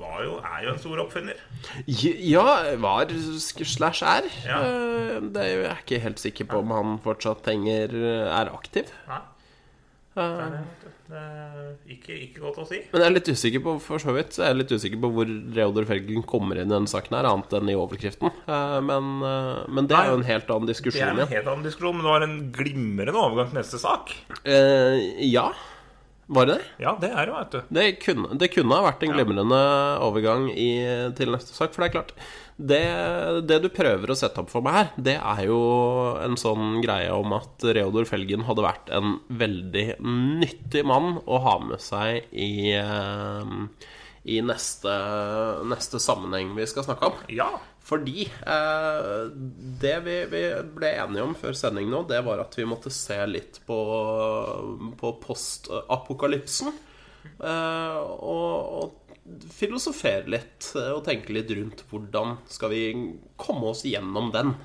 var 0.00 0.22
jo, 0.24 0.36
er 0.40 0.62
jo 0.64 0.72
en 0.72 0.78
stor 0.80 1.00
oppfinner. 1.04 1.38
Ja, 1.88 2.44
var 2.80 3.10
slash 3.64 4.04
er. 4.06 4.28
Ja. 4.46 4.58
Eh, 4.62 5.22
Det 5.34 5.42
er 5.42 5.50
jo, 5.52 5.60
jeg 5.62 5.70
er 5.72 5.80
ikke 5.84 5.98
helt 6.04 6.20
sikker 6.20 6.44
på 6.50 6.58
om 6.62 6.70
han 6.76 6.98
fortsatt 7.04 7.48
henger 7.50 7.92
er 8.30 8.52
aktiv. 8.54 8.92
Nei, 9.08 9.18
Eh, 9.18 9.35
det 10.16 10.24
er, 10.24 10.54
det, 10.82 10.90
det 11.12 11.20
er 11.22 11.66
ikke, 11.92 12.14
ikke 12.24 12.40
godt 12.42 12.58
å 12.62 12.66
si. 12.66 12.78
Men 12.92 13.02
jeg 13.04 13.10
er 13.10 13.14
litt 13.18 13.28
usikker 13.30 13.62
på 13.66 13.74
for 13.84 14.02
så 14.02 14.14
vidt 14.16 14.38
jeg 14.40 14.48
er 14.48 14.56
litt 14.56 14.72
usikker 14.72 15.02
på 15.02 15.10
hvor 15.12 15.28
Reodor 15.58 15.86
Felgen 15.88 16.24
kommer 16.26 16.56
inn 16.62 16.70
i 16.70 16.74
denne 16.74 16.88
saken, 16.90 17.18
her 17.18 17.28
annet 17.30 17.52
enn 17.60 17.70
i 17.72 17.76
overkriften. 17.78 18.32
Eh, 18.48 18.78
Men, 18.88 19.12
eh, 19.28 19.62
men 19.76 19.86
det 19.90 19.96
er 20.00 20.10
jo 20.12 20.18
en 20.22 20.26
helt 20.30 20.50
annen 20.56 20.70
diskusjon. 20.72 21.00
Det 21.04 21.22
er 21.22 21.28
en 21.28 21.34
helt 21.36 21.52
annen 21.52 21.66
diskusjon, 21.68 21.96
men 22.00 22.06
du 22.08 22.12
har 22.14 22.24
en 22.26 22.36
glimrende 22.56 23.20
overgang 23.20 23.52
til 23.52 23.60
neste 23.60 23.80
sak. 23.82 24.14
Eh, 24.44 25.26
Ja, 25.28 25.50
var 26.26 26.48
det 26.48 26.56
det? 26.56 26.64
Ja, 26.82 26.96
det 26.98 27.12
er 27.12 27.28
det, 27.28 27.34
vet 27.36 27.52
du. 27.52 27.74
Det 27.76 27.84
kunne, 28.02 28.34
det 28.40 28.48
kunne 28.50 28.74
ha 28.74 28.86
vært 28.88 29.04
en 29.06 29.12
glimrende 29.14 29.60
overgang 30.02 30.48
i, 30.50 30.70
til 31.18 31.30
neste 31.30 31.54
sak. 31.54 31.70
For 31.74 31.84
det 31.84 31.88
er 31.88 31.94
klart 31.94 32.14
det, 32.56 32.80
det 33.46 33.60
du 33.62 33.68
prøver 33.70 34.10
å 34.10 34.16
sette 34.18 34.42
opp 34.42 34.50
for 34.50 34.64
meg 34.64 34.74
her, 34.78 34.88
det 34.96 35.14
er 35.20 35.42
jo 35.46 35.60
en 36.24 36.34
sånn 36.40 36.80
greie 36.82 37.12
om 37.14 37.36
at 37.36 37.66
Reodor 37.76 38.08
Felgen 38.08 38.46
hadde 38.48 38.64
vært 38.64 38.90
en 38.96 39.20
veldig 39.28 39.86
nyttig 40.40 40.82
mann 40.88 41.20
å 41.22 41.40
ha 41.44 41.56
med 41.62 41.84
seg 41.84 42.26
i, 42.32 42.72
eh, 42.74 43.54
i 44.26 44.40
neste, 44.42 44.96
neste 45.68 46.02
sammenheng 46.02 46.56
vi 46.58 46.66
skal 46.66 46.88
snakke 46.88 47.12
om. 47.12 47.24
Ja. 47.30 47.52
Fordi 47.86 48.24
eh, 48.26 49.20
det 49.82 49.96
vi, 50.02 50.16
vi 50.32 50.42
ble 50.74 50.90
enige 51.04 51.22
om 51.22 51.36
før 51.38 51.54
sending 51.54 51.86
nå, 51.92 52.02
det 52.10 52.18
var 52.26 52.42
at 52.42 52.56
vi 52.58 52.66
måtte 52.66 52.90
se 52.90 53.18
litt 53.30 53.60
på, 53.68 53.78
på 54.98 55.12
postapokalypsen. 55.22 56.72
Eh, 57.36 57.98
og, 58.02 58.80
og 58.80 59.46
filosofere 59.54 60.30
litt 60.34 60.72
eh, 60.74 60.92
og 60.96 61.04
tenke 61.06 61.34
litt 61.34 61.50
rundt 61.54 61.84
hvordan 61.90 62.40
skal 62.50 62.74
vi 62.74 62.82
komme 63.38 63.70
oss 63.70 63.84
gjennom 63.86 64.32
den. 64.34 64.56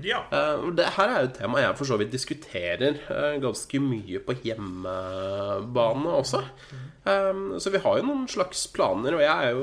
Ja. 0.00 0.22
Uh, 0.32 0.70
Det 0.72 0.86
her 0.96 1.08
er 1.12 1.18
jo 1.20 1.28
et 1.28 1.34
tema 1.36 1.60
jeg 1.60 1.76
for 1.76 1.84
så 1.90 1.98
vidt 2.00 2.10
diskuterer 2.14 2.96
uh, 3.10 3.34
ganske 3.42 3.80
mye 3.84 4.22
på 4.24 4.32
hjemmebane 4.44 6.14
også. 6.16 6.40
Um, 7.04 7.58
Så 7.60 7.70
vi 7.74 7.80
har 7.82 7.98
jo 8.00 8.06
noen 8.06 8.26
slags 8.30 8.64
planer, 8.72 9.16
og 9.18 9.22
jeg, 9.24 9.52
jo, 9.52 9.62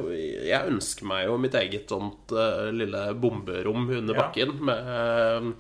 jeg 0.52 0.70
ønsker 0.74 1.08
meg 1.10 1.26
jo 1.28 1.38
mitt 1.42 1.56
eget 1.58 1.90
sånt 1.92 2.34
uh, 2.36 2.70
lille 2.76 3.08
bomberom 3.20 3.88
under 3.90 4.16
Ja. 4.16 4.28
bakken. 4.28 4.54
Med, 4.70 5.54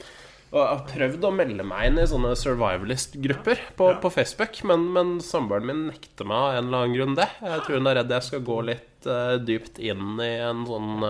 og 0.49 0.58
jeg 0.63 0.69
har 0.69 0.86
prøvd 0.89 1.25
å 1.27 1.34
melde 1.38 1.63
meg 1.65 1.88
inn 1.91 1.99
i 2.01 2.08
sånne 2.10 2.32
survivalist-grupper 2.38 3.60
på, 3.77 3.89
Ja. 3.93 3.97
på 4.01 4.10
Facebook, 4.13 4.63
men, 4.65 4.88
men 4.95 5.19
samboeren 5.21 5.67
min 5.69 5.84
nekter 5.91 6.25
meg 6.25 6.38
av 6.38 6.55
en 6.58 6.65
eller 6.69 6.77
annen 6.86 6.95
grunn 6.97 7.17
det. 7.19 7.27
Jeg 7.41 7.65
tror 7.67 7.77
hun 7.77 7.88
er 7.91 7.99
redd 7.99 8.15
jeg 8.15 8.25
skal 8.29 8.45
gå 8.47 8.60
litt 8.65 8.86
dypt 9.45 9.77
inn 9.79 10.17
i 10.19 10.32
en 10.43 10.65
sånn 10.67 11.03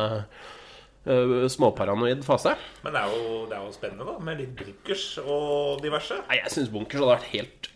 eh, 1.06 1.14
eh, 1.44 1.48
småparanoid 1.48 2.24
fase. 2.26 2.56
Men 2.84 2.94
det 2.94 3.02
er, 3.02 3.14
jo, 3.16 3.46
det 3.50 3.58
er 3.58 3.66
jo 3.66 3.72
spennende, 3.76 4.06
da, 4.06 4.18
med 4.20 4.38
litt 4.40 4.56
bunkers 4.60 5.18
og 5.26 5.82
diverse. 5.82 6.20
Nei, 6.28 6.42
jeg 6.44 6.52
syns 6.56 6.70
bunkers 6.74 7.00
hadde 7.00 7.14
vært 7.16 7.30
helt 7.34 7.70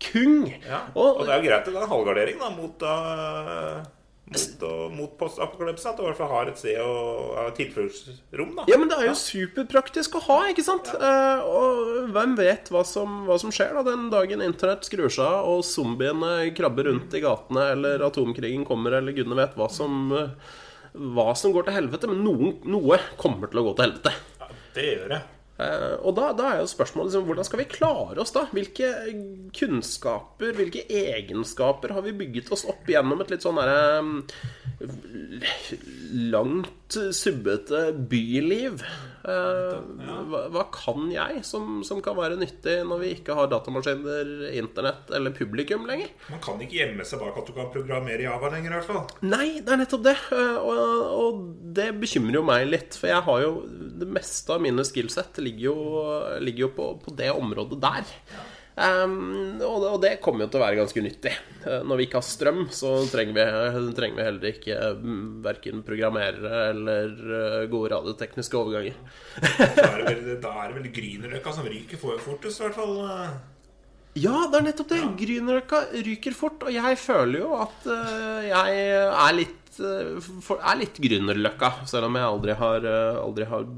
kung. 0.00 0.46
Ja. 0.66 0.86
Og- 0.94 1.20
Og 1.20 1.26
det 1.26 1.32
er 1.34 1.42
jo 1.42 1.48
greit 1.50 1.68
er 1.68 1.82
en 1.82 1.88
halvgardering 1.88 2.38
da, 2.40 2.50
mot 2.50 2.78
da 2.78 3.82
mot, 4.30 4.62
og- 4.62 4.92
mot 4.94 5.18
postapokalypsen. 5.18 5.90
At 5.90 5.96
du 5.96 6.02
i 6.04 6.06
hvert 6.06 6.16
fall 6.16 6.28
har 6.28 6.46
et 6.48 6.56
sted 6.58 6.78
og 6.78 7.52
tilfluktsrom, 7.56 8.54
da. 8.56 8.64
Ja, 8.68 8.76
men 8.78 8.88
det 8.88 8.96
er 8.98 9.06
jo 9.08 9.16
superpraktisk 9.18 10.14
å 10.14 10.22
ha, 10.22 10.36
ikke 10.52 10.62
sant? 10.62 10.86
Eh, 10.94 11.40
og 11.42 12.10
hvem 12.14 12.36
vet 12.38 12.70
hva 12.70 12.84
som, 12.86 13.26
hva 13.26 13.38
som 13.40 13.50
skjer 13.50 13.74
da 13.74 13.82
den 13.90 14.08
dagen 14.08 14.40
internett 14.40 14.86
skrur 14.86 15.10
seg 15.10 15.26
av, 15.26 15.48
og 15.50 15.64
zombiene 15.64 16.54
krabber 16.54 16.84
rundt 16.86 17.12
i 17.12 17.20
gatene, 17.20 17.72
eller 17.72 17.98
atomkrigen 18.06 18.64
kommer, 18.64 18.92
eller 19.00 19.12
gudene 19.12 19.34
vet 19.36 19.56
hva 19.58 19.68
som, 19.68 20.12
eh, 20.12 20.28
hva 20.94 21.32
som 21.38 21.54
går 21.54 21.68
til 21.68 21.76
helvete. 21.76 22.10
Men 22.10 22.24
noen, 22.26 22.56
noe 22.70 23.00
kommer 23.20 23.50
til 23.50 23.62
å 23.62 23.68
gå 23.68 23.76
til 23.76 23.86
helvete. 23.88 24.14
Ja, 24.40 24.50
det 24.76 24.88
gjør 24.88 25.12
det. 25.16 25.20
Eh, 25.60 25.94
og 26.06 26.14
da, 26.16 26.30
da 26.36 26.46
er 26.50 26.62
jo 26.62 26.70
spørsmålet 26.70 27.10
liksom, 27.10 27.26
hvordan 27.28 27.48
skal 27.48 27.60
vi 27.60 27.68
klare 27.68 28.22
oss 28.22 28.32
da? 28.32 28.46
Hvilke 28.54 28.90
kunnskaper, 29.56 30.54
hvilke 30.56 30.86
egenskaper 30.88 31.94
har 31.96 32.06
vi 32.06 32.16
bygget 32.22 32.52
oss 32.54 32.64
opp 32.70 32.88
gjennom 32.88 33.20
et 33.20 33.32
litt 33.34 33.44
sånn 33.44 33.60
derre 33.60 34.00
mm, 34.06 34.18
langt, 36.32 36.98
subbete 37.16 37.90
byliv? 38.10 38.84
Eh, 39.20 39.80
hva, 40.30 40.42
hva 40.54 40.62
kan 40.72 41.10
jeg 41.12 41.42
som, 41.44 41.80
som 41.84 41.98
kan 42.04 42.16
være 42.16 42.38
nyttig 42.40 42.78
når 42.88 43.02
vi 43.02 43.10
ikke 43.18 43.36
har 43.36 43.50
datamaskiner, 43.52 44.30
internett 44.56 45.10
eller 45.16 45.34
publikum 45.36 45.84
lenger? 45.88 46.08
Man 46.30 46.40
kan 46.44 46.60
ikke 46.64 46.78
gjemme 46.78 47.04
seg 47.08 47.20
bak 47.20 47.36
at 47.42 47.50
du 47.50 47.56
kan 47.56 47.68
programmere 47.74 48.24
Java 48.24 48.52
lenger, 48.54 48.72
i 48.72 48.78
hvert 48.78 48.88
fall. 48.88 49.02
Nei, 49.28 49.48
det 49.60 49.74
er 49.74 49.82
nettopp 49.82 50.06
det. 50.08 50.16
Eh, 50.32 50.56
Og, 50.60 50.80
og 51.20 51.42
det 51.76 51.90
bekymrer 52.00 52.40
jo 52.40 52.44
meg 52.46 52.66
litt. 52.70 52.96
For 52.96 53.10
jeg 53.12 53.24
har 53.26 53.42
jo 53.44 53.52
Det 54.00 54.08
meste 54.08 54.54
av 54.54 54.62
mine 54.64 54.84
skillset 54.86 55.38
ligger 55.44 55.66
jo, 55.70 55.76
ligger 56.40 56.66
jo 56.68 56.72
på, 56.76 56.88
på 57.04 57.14
det 57.18 57.28
området 57.34 57.80
der. 57.82 58.14
Um, 58.80 59.58
og, 59.66 59.80
det, 59.82 59.88
og 59.90 59.98
det 60.00 60.10
kommer 60.24 60.46
jo 60.46 60.50
til 60.54 60.60
å 60.60 60.62
være 60.62 60.78
ganske 60.78 61.02
nyttig. 61.04 61.32
Eh, 61.66 61.82
Når 61.84 61.98
vi 62.00 62.04
ikke 62.06 62.20
har 62.20 62.24
strøm, 62.24 62.60
så 62.72 62.92
trenger 63.10 63.34
vi, 63.36 63.92
trenger 63.98 64.16
vi 64.20 64.24
heller 64.28 64.46
ikke 64.54 64.76
mm, 65.02 65.20
verken 65.44 65.82
programmerere 65.84 66.62
eller 66.70 67.12
eh, 67.40 67.66
gode 67.72 67.90
radiotekniske 67.92 68.56
overganger. 68.56 68.96
Da 69.36 69.84
er 69.90 70.00
det 70.00 70.08
vel, 70.14 70.40
da 70.46 70.54
er 70.62 70.72
det 70.72 70.78
vel 70.78 70.90
Grünerløkka 70.96 71.52
som 71.58 71.68
ryker 71.68 72.00
for- 72.00 72.22
fortest, 72.24 72.62
i 72.62 72.68
hvert 72.68 72.78
fall. 72.78 72.96
Ja, 74.18 74.46
det 74.50 74.58
er 74.62 74.64
nettopp 74.70 74.88
det. 74.90 75.02
Grünerløkka 75.20 75.82
ryker 76.06 76.34
fort. 76.34 76.64
Og 76.66 76.72
jeg 76.74 76.96
føler 77.04 77.42
jo 77.44 77.52
at 77.60 77.90
eh, 77.92 78.48
jeg 78.48 78.80
er 79.10 79.36
litt 79.36 79.82
eh, 79.82 80.16
for, 80.42 80.62
er 80.62 80.80
litt 80.80 80.96
Grünerløkka. 81.04 81.74
Selv 81.90 82.08
om 82.08 82.16
jeg 82.18 82.26
aldri 82.32 82.56
har, 82.64 82.88
eh, 82.96 83.20
aldri 83.20 83.46
har 83.52 83.68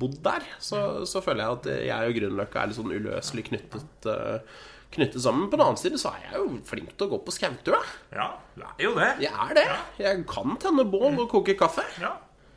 bodd 0.00 0.18
der, 0.24 0.44
så, 0.62 0.80
så 1.08 1.22
føler 1.24 1.44
jeg 1.44 1.58
at 1.58 1.68
jeg 1.88 2.10
og 2.10 2.18
Grünerløkka 2.18 2.62
er 2.62 2.70
litt 2.70 2.78
sånn 2.78 2.92
uløselig 2.94 3.44
knyttet, 3.50 4.08
eh, 4.10 4.60
knyttet 4.94 5.22
sammen. 5.24 5.48
På 5.50 5.56
den 5.58 5.64
annen 5.66 5.80
side 5.80 5.98
så 6.02 6.12
er 6.14 6.28
jeg 6.28 6.40
jo 6.42 6.58
flink 6.68 6.92
til 6.94 7.06
å 7.08 7.12
gå 7.14 7.22
på 7.26 7.34
skautur, 7.34 7.74
da. 7.78 7.82
Ja, 8.14 8.28
det 8.58 8.68
er 8.78 8.86
jo 8.88 8.94
det. 8.98 9.10
Jeg 9.24 9.32
er 9.48 9.54
det. 9.58 9.66
Jeg 10.04 10.26
kan 10.30 10.56
tenne 10.62 10.84
bål 10.90 11.18
og 11.24 11.30
koke 11.32 11.56
kaffe. 11.58 11.82
Ja. 12.02 12.12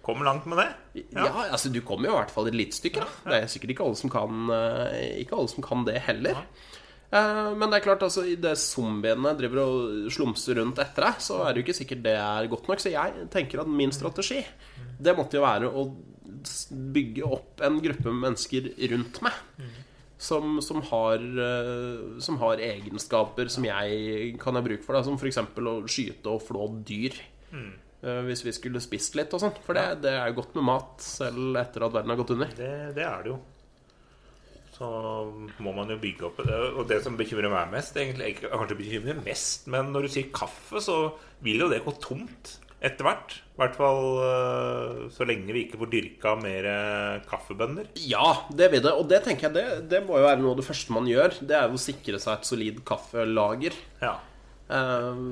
Kommer 0.08 0.24
langt 0.30 0.46
med 0.48 0.62
det. 0.62 0.68
Ja, 1.12 1.28
altså 1.52 1.68
Du 1.74 1.82
kommer 1.84 2.08
jo 2.08 2.14
i 2.16 2.20
hvert 2.22 2.32
fall 2.32 2.48
et 2.48 2.56
lite 2.56 2.78
stykke. 2.78 3.02
da 3.04 3.32
Det 3.34 3.40
er 3.44 3.50
sikkert 3.52 3.74
ikke 3.74 3.84
alle 3.90 3.98
som 4.00 4.10
kan, 4.14 4.50
eh, 4.56 5.18
ikke 5.26 5.36
alle 5.36 5.52
som 5.52 5.66
kan 5.66 5.84
det 5.84 5.98
heller. 6.06 6.38
Eh, 7.12 7.54
Men 7.56 7.70
det 7.72 7.82
er 7.82 7.84
klart, 7.90 8.04
altså 8.04 8.24
idet 8.24 8.58
zombiene 8.58 9.34
driver 9.40 9.60
og 9.66 10.08
slumser 10.12 10.56
rundt 10.62 10.80
etter 10.80 11.04
deg, 11.10 11.20
så 11.24 11.42
er 11.44 11.54
det 11.54 11.60
jo 11.62 11.66
ikke 11.68 11.80
sikkert 11.82 12.04
det 12.04 12.16
er 12.20 12.48
godt 12.52 12.68
nok. 12.72 12.80
Så 12.80 12.92
jeg 12.92 13.28
tenker 13.34 13.60
at 13.62 13.68
min 13.68 13.92
strategi, 13.92 14.46
det 15.00 15.16
måtte 15.18 15.36
jo 15.40 15.44
være 15.44 15.68
å 15.72 15.84
bygge 16.94 17.24
opp 17.28 17.62
en 17.66 17.80
gruppe 17.84 18.08
med 18.12 18.24
mennesker 18.30 18.72
rundt 18.94 19.22
meg. 19.26 19.34
Som, 20.18 20.58
som, 20.66 20.80
har, 20.90 21.22
eh, 21.22 22.20
som 22.26 22.40
har 22.42 22.58
egenskaper 22.58 23.52
som 23.54 23.66
jeg 23.68 24.32
kan 24.42 24.58
ha 24.58 24.64
bruk 24.66 24.82
for. 24.86 24.98
Da, 24.98 25.04
som 25.06 25.14
f.eks. 25.20 25.38
å 25.38 25.76
skyte 25.86 26.32
og 26.34 26.42
flå 26.42 26.66
dyr. 26.88 27.14
Eh, 27.54 28.24
Hvis 28.26 28.42
vi 28.46 28.54
skulle 28.56 28.82
spist 28.82 29.14
litt 29.18 29.34
og 29.38 29.44
sånn. 29.44 29.54
For 29.66 29.78
det, 29.78 30.02
det 30.08 30.16
er 30.18 30.34
godt 30.38 30.58
med 30.58 30.66
mat 30.72 31.06
selv 31.06 31.60
etter 31.62 31.86
at 31.86 31.94
verden 31.94 32.14
har 32.16 32.20
gått 32.24 32.34
under. 32.34 32.50
Det, 32.58 32.72
det 32.98 33.06
er 33.06 33.24
det 33.28 33.34
jo. 33.36 33.38
Så 34.78 34.88
må 35.66 35.72
man 35.74 35.90
jo 35.90 35.98
bygge 36.02 36.28
opp 36.28 36.42
det. 36.46 36.58
Og 36.78 36.84
det 36.90 37.00
som 37.06 37.16
bekymrer 37.18 37.50
meg 37.50 37.72
mest, 37.74 37.96
egentlig 37.98 38.36
kanskje 38.44 38.78
bekymrer 38.78 39.22
mest, 39.26 39.66
men 39.74 39.90
når 39.94 40.06
du 40.06 40.14
sier 40.14 40.28
kaffe, 40.34 40.82
så 40.86 40.98
vil 41.46 41.64
jo 41.64 41.70
det 41.72 41.80
gå 41.86 41.94
tomt 42.04 42.58
etter 42.78 43.08
hvert. 43.08 43.38
I 43.58 43.62
hvert 43.62 43.78
fall 43.78 44.04
øh, 44.22 45.00
så 45.14 45.26
lenge 45.26 45.54
vi 45.54 45.64
ikke 45.66 45.80
får 45.82 45.90
dyrka 45.94 46.36
mer 46.38 46.68
kaffebønder 46.68 47.30
kaffebønner. 47.32 47.88
Ja, 48.06 48.28
det 48.54 48.70
vil 48.74 48.84
det. 48.86 48.94
Og 48.94 49.08
det 49.10 49.24
tenker 49.26 49.50
jeg 49.50 49.56
det, 49.58 49.66
det 49.96 50.04
må 50.06 50.20
jo 50.20 50.28
være 50.28 50.42
noe 50.44 50.54
av 50.54 50.62
det 50.62 50.68
første 50.68 50.94
man 50.94 51.10
gjør. 51.10 51.40
Det 51.42 51.58
er 51.58 51.66
jo 51.72 51.80
å 51.80 51.82
sikre 51.88 52.22
seg 52.22 52.38
et 52.38 52.52
solid 52.52 52.84
kaffelager. 52.88 53.78
Ja. 54.04 54.18
Eh, 54.70 55.24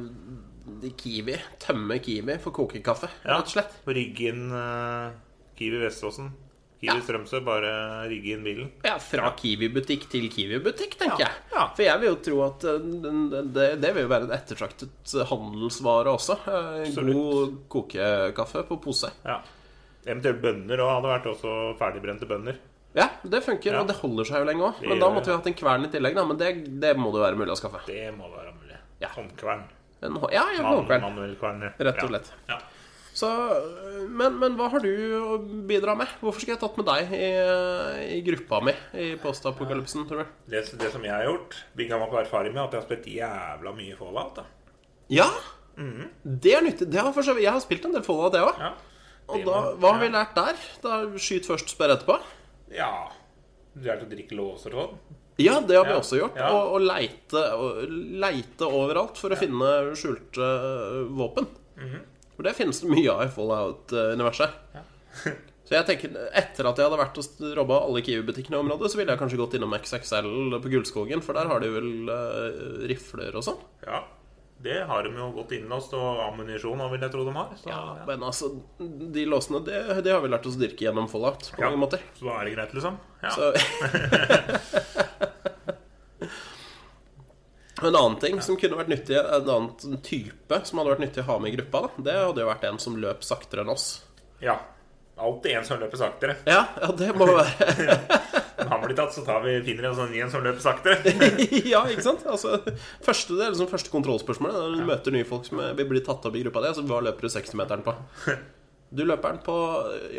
Kiwi. 0.98 1.38
Tømme 1.62 2.00
Kiwi 2.02 2.40
for 2.42 2.56
kokekaffe, 2.56 3.12
ja. 3.22 3.36
rett 3.36 3.52
og 3.52 3.54
slett. 3.54 3.78
Rigge 3.86 4.32
inn 4.32 4.50
øh, 4.50 5.14
Kiwi 5.60 5.84
Veståsen. 5.86 6.34
Kiwi. 6.82 7.02
Strømsø, 7.02 7.40
bare 7.46 7.70
rigge 8.12 8.34
inn 8.36 8.44
bilen. 8.46 8.68
Ja, 8.86 8.98
fra 9.02 9.30
Kiwi-butikk 9.40 10.08
til 10.12 10.28
Kiwi-butikk, 10.30 10.98
tenker 11.00 11.24
jeg. 11.24 11.32
ja. 11.54 11.64
For 11.76 11.84
jeg 11.86 12.02
vil 12.02 12.10
jo 12.12 12.16
tro 12.28 12.42
at 12.46 12.66
eh, 12.68 12.90
det, 13.56 13.68
det 13.82 13.94
vil 13.96 14.04
jo 14.06 14.12
være 14.12 14.28
en 14.28 14.36
ettertraktet 14.36 15.16
handelsvare 15.32 16.12
også. 16.14 16.36
Eh, 16.46 16.82
Absolutt. 16.90 17.16
God 17.16 17.56
kokekaffe 17.78 18.66
på 18.70 18.78
pose. 18.84 19.10
Ja. 19.26 19.40
Eventuelt 20.06 20.42
bønner 20.44 20.84
òg 20.84 20.92
hadde 20.98 21.14
vært 21.16 21.30
også 21.32 21.56
ferdigbrente 21.80 22.28
bønner. 22.30 22.60
Ja, 22.96 23.10
det 23.28 23.42
funker, 23.44 23.74
Ja. 23.74 23.82
og 23.82 23.88
det 23.90 23.96
holder 24.00 24.24
seg 24.30 24.44
jo 24.44 24.46
lenge 24.52 24.68
òg. 24.70 24.84
Men 24.88 25.00
da 25.02 25.10
måtte 25.12 25.32
vi 25.32 25.36
hatt 25.36 25.48
en 25.50 25.58
kvern 25.58 25.84
i 25.88 25.90
tillegg, 25.92 26.14
da. 26.16 26.24
Men 26.30 26.38
det, 26.40 26.52
det 26.80 26.94
må 27.00 27.10
det 27.16 27.24
være 27.26 27.36
mulig 27.40 27.52
å 27.56 27.58
skaffe. 27.60 27.82
Det 27.90 28.06
må 28.16 28.30
det 28.30 28.38
være 28.44 28.54
mulig. 28.60 28.78
Ja. 29.02 29.10
Håndkvern. 29.16 29.66
En, 30.06 30.16
ja, 30.32 30.44
ja, 30.54 30.62
Man, 30.62 30.86
håndkvern. 30.86 31.66
Rett 31.80 32.04
og 32.04 32.10
slett. 32.14 32.30
Ja. 32.52 32.60
Så, 33.16 33.28
men, 34.12 34.34
men 34.42 34.58
hva 34.60 34.68
har 34.74 34.82
du 34.84 34.90
å 35.16 35.38
bidra 35.70 35.94
med? 35.96 36.10
Hvorfor 36.20 36.44
skulle 36.44 36.58
jeg 36.58 36.62
tatt 36.66 36.76
med 36.82 36.88
deg 36.90 37.14
i, 37.16 37.30
i 38.18 38.22
gruppa 38.26 38.60
mi 38.66 38.74
i 39.00 39.14
postapokalypsen, 39.24 40.04
tror 40.10 40.26
du? 40.26 40.34
Det, 40.52 40.66
det 40.82 40.90
som 40.92 41.06
jeg 41.06 41.14
har 41.16 41.24
gjort, 41.30 41.56
bygga 41.80 42.00
meg 42.02 42.12
på 42.12 42.20
erfaring 42.20 42.52
med, 42.58 42.66
at 42.66 42.76
jeg 42.76 42.82
har 42.82 42.88
spilt 42.90 43.08
jævla 43.14 43.72
mye 43.78 43.96
Fallout. 44.00 44.42
da 44.42 44.46
Ja! 45.16 45.30
Det 46.24 46.54
er 46.56 46.64
nyttig. 46.64 46.90
Det 46.92 47.00
har 47.04 47.16
Jeg 47.40 47.52
har 47.52 47.64
spilt 47.64 47.86
en 47.88 47.96
del 47.96 48.04
Fallout, 48.04 48.36
jeg 48.36 48.44
òg. 48.48 48.60
Ja. 48.60 48.74
Og 49.32 49.46
da, 49.48 49.60
hva 49.82 49.94
har 49.96 50.02
vi 50.04 50.10
lært 50.14 50.36
der? 50.38 50.60
Da 50.84 50.98
Skyt 51.18 51.48
først, 51.48 51.72
spør 51.74 51.96
etterpå? 51.96 52.18
Ja. 52.76 52.92
Du 53.76 53.88
lærte 53.88 54.06
å 54.06 54.12
drikke 54.12 54.36
låser 54.38 54.76
og 54.76 54.82
sånn? 54.90 55.00
Ja, 55.42 55.58
det 55.60 55.76
har 55.76 55.88
vi 55.88 55.92
Ja, 55.96 56.00
også 56.00 56.20
gjort. 56.20 56.36
ja. 56.40 56.48
Og, 56.56 56.76
og 56.78 56.84
leite, 56.86 57.42
og 57.60 57.80
leite 58.24 58.68
overalt 58.68 59.18
for 59.20 59.32
å 59.36 59.40
finne 59.40 59.72
skjulte 60.00 60.52
våpen. 61.16 61.48
våpen. 61.48 61.50
Mhm. 61.80 62.04
For 62.36 62.44
det 62.48 62.56
finnes 62.58 62.82
det 62.84 62.90
mye 62.92 63.12
av 63.14 63.26
i 63.26 63.32
Fallout-universet. 63.34 64.50
Så 65.66 65.74
jeg 65.74 65.86
tenker, 65.88 66.12
Etter 66.38 66.68
at 66.70 66.78
jeg 66.78 66.86
hadde 66.86 67.00
vært 67.00 67.16
og 67.18 67.46
robba 67.58 67.80
alle 67.88 68.04
Kiwi-butikkene 68.06 68.60
i 68.60 68.62
området, 68.62 68.92
så 68.94 69.00
ville 69.00 69.16
jeg 69.16 69.22
kanskje 69.24 69.40
gått 69.40 69.56
innom 69.58 69.74
XXL 69.74 70.28
på 70.62 70.70
Gullskogen, 70.76 71.24
for 71.26 71.34
der 71.34 71.50
har 71.50 71.64
de 71.64 71.72
vel 71.74 71.88
uh, 72.12 72.84
rifler 72.92 73.34
og 73.40 73.48
sånn. 73.48 73.58
Ja. 73.88 74.04
Det 74.66 74.78
har 74.88 75.04
de 75.04 75.10
jo 75.18 75.32
godt 75.36 75.52
innlåst, 75.58 75.92
og 75.98 76.22
ammunisjon 76.30 76.80
vil 76.94 77.02
jeg 77.04 77.12
tro 77.16 77.26
de 77.26 77.34
har. 77.36 77.50
Så, 77.60 77.68
Ja, 77.72 77.82
Men 78.08 78.22
altså, 78.30 78.52
de 78.80 79.26
låsene, 79.28 79.64
det, 79.66 79.82
det 80.06 80.14
har 80.14 80.22
vi 80.24 80.30
lært 80.32 80.46
oss 80.48 80.56
å 80.58 80.62
dyrke 80.62 80.86
gjennom 80.86 81.10
Fallout 81.12 81.50
på 81.50 81.60
Ja. 81.60 81.72
mange 81.72 81.82
måter. 81.82 82.06
så 82.20 82.30
da 82.30 82.38
er 82.40 82.46
det 82.46 82.56
greit, 82.56 82.78
liksom? 82.78 83.02
Ja. 83.26 83.34
Så 83.34 83.52
En 87.88 87.98
annen 87.98 88.20
ting 88.22 88.40
som 88.44 88.58
kunne 88.60 88.78
vært 88.80 88.92
nyttig 88.92 89.18
En 89.20 89.50
annen 89.50 90.00
type 90.06 90.62
som 90.68 90.80
hadde 90.82 90.96
vært 90.96 91.04
nyttig 91.06 91.24
å 91.24 91.30
ha 91.30 91.40
med 91.42 91.54
i 91.54 91.58
gruppa, 91.58 91.86
da, 91.86 92.06
det 92.08 92.16
hadde 92.22 92.46
jo 92.46 92.50
vært 92.50 92.70
en 92.70 92.80
som 92.82 92.98
løp 93.02 93.26
saktere 93.26 93.66
enn 93.66 93.76
oss. 93.76 93.90
ja. 94.44 94.60
Alltid 95.16 95.52
en 95.56 95.64
som 95.64 95.80
løper 95.80 95.96
saktere. 95.96 96.34
Ja, 96.44 96.66
ja 96.82 96.90
det 96.92 97.14
må 97.16 97.24
være 97.30 98.00
han 98.70 98.82
blir 98.82 98.96
tatt, 98.98 99.14
så 99.16 99.22
tar 99.24 99.40
vi, 99.46 99.54
finner 99.64 99.86
vi 99.86 99.90
en 99.90 99.96
sånn 99.96 100.18
en 100.20 100.34
som 100.34 100.44
løper 100.44 100.64
saktere. 100.64 101.14
Ja, 101.72 101.86
ikke 101.92 102.04
sant? 102.04 102.26
Altså, 102.28 102.58
første, 103.06 103.38
det 103.38 103.46
er 103.46 103.54
liksom 103.54 103.70
første 103.72 103.94
kontrollspørsmålet. 103.94 104.58
Når 104.60 104.76
du 104.82 104.90
møter 104.90 105.16
nye 105.16 105.28
folk 105.28 105.48
som 105.48 105.62
vil 105.78 105.88
bli 105.88 106.04
tatt 106.04 106.28
opp 106.28 106.36
i 106.36 106.44
gruppa 106.44 106.66
di, 106.66 106.72
altså, 106.74 106.84
hva 106.90 107.00
løper 107.06 107.28
du 107.28 107.32
60-meteren 107.32 107.86
på? 107.86 107.96
Du 108.96 109.02
løper 109.04 109.34
den 109.34 109.40
på 109.44 109.54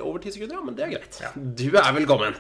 over 0.03 0.19
ti 0.21 0.33
sekunder, 0.35 0.57
ja, 0.59 0.63
men 0.67 0.75
det 0.77 0.83
er 0.85 0.91
greit. 0.97 1.17
Ja. 1.23 1.29
Du 1.37 1.69
er 1.79 1.93
velkommen. 1.97 2.35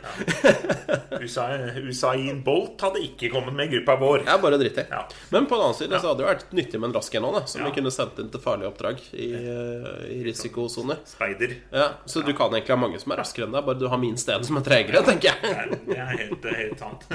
Usain, 1.23 1.63
Usain 1.87 2.41
Bolt 2.45 2.83
hadde 2.83 3.01
ikke 3.07 3.31
kommet 3.33 3.55
med 3.57 3.71
i 3.71 3.77
gruppa 3.77 3.95
vår. 4.01 4.25
Jeg 4.27 4.33
er 4.35 4.43
bare 4.43 4.59
dritt 4.61 4.81
i. 4.83 4.85
Ja. 4.91 5.05
Men 5.33 5.47
på 5.49 5.57
den 5.57 5.65
annen 5.69 5.79
side 5.79 6.01
så 6.03 6.11
hadde 6.11 6.25
det 6.25 6.29
vært 6.29 6.53
nyttig 6.59 6.81
med 6.83 6.91
en 6.91 6.97
rask 6.99 7.15
en 7.17 7.29
òg, 7.31 7.39
som 7.49 7.63
Ja. 7.63 7.71
vi 7.71 7.77
kunne 7.79 7.95
sendt 7.95 8.19
inn 8.21 8.29
til 8.35 8.43
farlige 8.45 8.69
oppdrag 8.73 9.01
i, 9.15 9.31
eh, 9.39 9.89
i 10.19 10.19
risikosoner. 10.27 11.01
Speider. 11.09 11.57
Ja, 11.73 11.89
så 12.05 12.21
du 12.27 12.33
kan 12.35 12.51
egentlig 12.53 12.75
ha 12.75 12.81
mange 12.85 13.01
som 13.01 13.13
er 13.17 13.23
raskere 13.23 13.47
enn 13.49 13.57
deg, 13.57 13.65
bare 13.71 13.79
du 13.81 13.89
har 13.89 14.03
min 14.03 14.19
sted 14.21 14.45
som 14.45 14.59
er 14.61 14.67
tregere, 14.67 15.05
tenker 15.07 15.31
jeg. 15.33 15.81
Det 15.87 15.97
er, 15.97 16.13
helt, 16.27 16.51
helt 16.59 16.79
sant. 16.85 17.09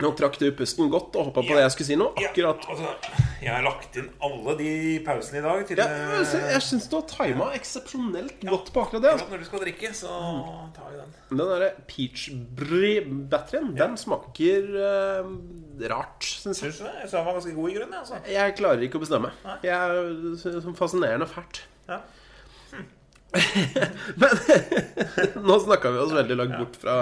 Nå 0.00 0.10
trakk 0.16 0.38
du 0.40 0.46
pusten 0.56 0.88
godt 0.92 1.16
og 1.18 1.28
hoppa 1.28 1.42
på 1.44 1.52
Ja. 1.52 1.56
det 1.58 1.64
jeg 1.66 1.72
skulle 1.74 1.88
si 1.90 1.96
nå. 2.00 2.08
Ja, 2.20 2.30
altså, 2.52 2.94
Jeg 3.40 3.52
har 3.52 3.62
lagt 3.64 3.96
inn 3.96 4.08
alle 4.20 4.54
de 4.56 4.72
pausene 5.04 5.38
i 5.40 5.42
dag 5.44 5.66
til 5.68 5.76
Jeg, 5.76 5.88
eh, 5.88 6.52
jeg 6.54 6.62
syns 6.62 6.88
du 6.88 6.96
har 6.96 7.06
tima 7.08 7.50
eksepsjonelt 7.56 8.44
godt 8.48 8.72
på 8.72 8.82
akkurat 8.84 9.02
det. 9.02 9.10
Altså. 9.16 9.28
Når 9.30 9.38
du 9.38 9.44
skal 9.44 9.64
drikke, 9.64 9.92
så 9.94 10.08
tar 10.76 10.90
vi 10.90 10.96
den. 11.00 11.12
Den 11.30 11.38
derre 11.52 11.70
peach 11.88 12.30
brie 12.56 13.00
batterien, 13.04 13.74
den 13.76 13.96
smaker 13.96 14.70
uh, 14.76 15.28
rart, 15.92 16.22
syns 16.24 16.62
jeg. 16.62 16.72
Syns 16.72 16.80
du 16.80 16.84
det? 16.88 16.96
Jeg 17.04 17.10
sa 17.10 17.16
den 17.18 17.26
var 17.26 17.38
ganske 17.40 17.54
god 17.54 17.70
i 17.70 17.76
grunnen. 17.78 17.98
Altså. 18.00 18.22
Jeg 18.28 18.56
klarer 18.56 18.86
ikke 18.88 19.00
å 19.00 19.04
bestemme. 19.04 19.32
Jeg 19.62 19.76
er 19.76 20.74
fascinerende 20.80 21.28
fælt. 21.28 21.64
Ja. 21.88 22.00
Men 24.20 24.30
nå 25.46 25.56
snakka 25.62 25.92
vi 25.94 26.00
oss 26.02 26.14
veldig 26.14 26.36
langt 26.40 26.56
bort 26.58 26.78
fra 26.82 26.96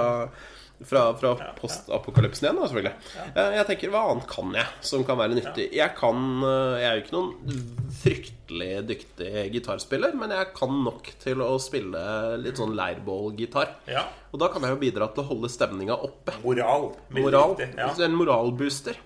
fra, 0.87 1.01
fra 1.19 1.33
postapokalypsen 1.59 2.47
igjen, 2.47 2.59
da, 2.61 2.69
selvfølgelig. 2.71 3.33
Eh, 3.35 3.55
Jeg 3.59 3.67
tenker, 3.73 3.91
Hva 3.95 4.03
annet 4.13 4.29
kan 4.31 4.53
jeg 4.55 4.67
som 4.87 5.03
kan 5.09 5.19
være 5.19 5.35
nyttig? 5.39 5.65
Jeg 5.75 5.95
kan 5.99 6.21
eh, 6.47 6.77
Jeg 6.83 6.89
er 6.89 6.95
jo 6.99 7.03
ikke 7.05 7.17
noen 7.17 7.91
fryktelig 7.99 8.71
dyktig 8.89 9.33
gitarspiller, 9.57 10.15
men 10.19 10.31
jeg 10.37 10.53
kan 10.57 10.77
nok 10.85 11.11
til 11.23 11.43
å 11.45 11.51
spille 11.63 12.03
litt 12.43 12.61
sånn 12.61 12.77
leirbålgitar. 12.79 13.73
Ja. 13.91 14.05
Og 14.33 14.39
da 14.43 14.49
kan 14.53 14.63
jeg 14.67 14.77
jo 14.77 14.81
bidra 14.85 15.09
til 15.15 15.25
å 15.25 15.29
holde 15.33 15.51
stemninga 15.53 15.97
oppe. 16.07 16.37
Moral. 16.45 16.93
Moral. 17.17 17.57
Ja. 17.77 17.91
En 18.07 18.15
moralbooster. 18.19 19.01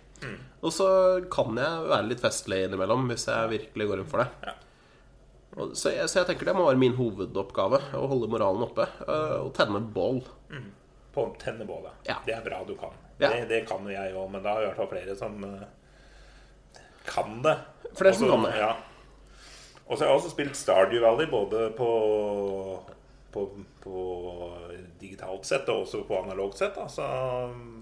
Og 0.62 0.70
så 0.70 0.86
kan 1.32 1.56
jeg 1.58 1.88
være 1.90 2.06
litt 2.12 2.20
festlig 2.22 2.60
innimellom 2.68 3.08
hvis 3.10 3.24
jeg 3.26 3.48
virkelig 3.56 3.88
går 3.90 4.02
inn 4.04 4.10
for 4.12 4.22
det. 4.22 4.28
Ja. 4.46 4.52
Så, 5.76 5.90
jeg, 5.92 6.06
så 6.08 6.20
jeg 6.22 6.28
tenker 6.30 6.48
det 6.48 6.54
må 6.56 6.68
være 6.68 6.78
min 6.80 6.94
hovedoppgave. 6.96 7.80
Å 7.98 8.04
holde 8.08 8.28
moralen 8.30 8.62
oppe. 8.64 8.86
øh, 9.08 9.34
Og 9.42 9.50
tenne 9.58 9.82
bål. 9.92 10.22
På 11.12 11.26
tennebålet. 11.40 11.92
Ja. 12.08 12.18
Det 12.26 12.34
er 12.34 12.44
bra 12.44 12.62
du 12.68 12.74
kan. 12.80 12.94
Ja. 13.18 13.28
Det, 13.28 13.44
det 13.50 13.60
kan 13.68 13.84
jo 13.84 13.92
jeg 13.92 14.14
òg, 14.16 14.30
men 14.32 14.42
da 14.42 14.54
er 14.54 14.62
det 14.62 14.64
i 14.64 14.70
hvert 14.70 14.80
fall 14.80 14.90
flere 14.94 15.16
som 15.18 15.44
uh, 15.44 16.80
kan 17.06 17.42
det. 17.44 17.58
Flere 17.98 18.16
som 18.16 18.32
kan 18.32 18.48
det. 18.48 18.56
Ja. 18.58 18.72
Og 19.86 19.98
så 19.98 20.04
har 20.04 20.12
jeg 20.12 20.22
også 20.22 20.32
spilt 20.32 20.56
Stardew 20.56 21.02
Valley 21.04 21.28
både 21.28 21.66
på, 21.76 21.90
på, 23.34 23.42
på 23.82 24.02
digitalt 25.00 25.44
sett 25.44 25.68
og 25.68 25.82
også 25.84 26.04
på 26.08 26.16
analogt 26.22 26.62
sett. 26.62 26.78
Altså, 26.80 27.04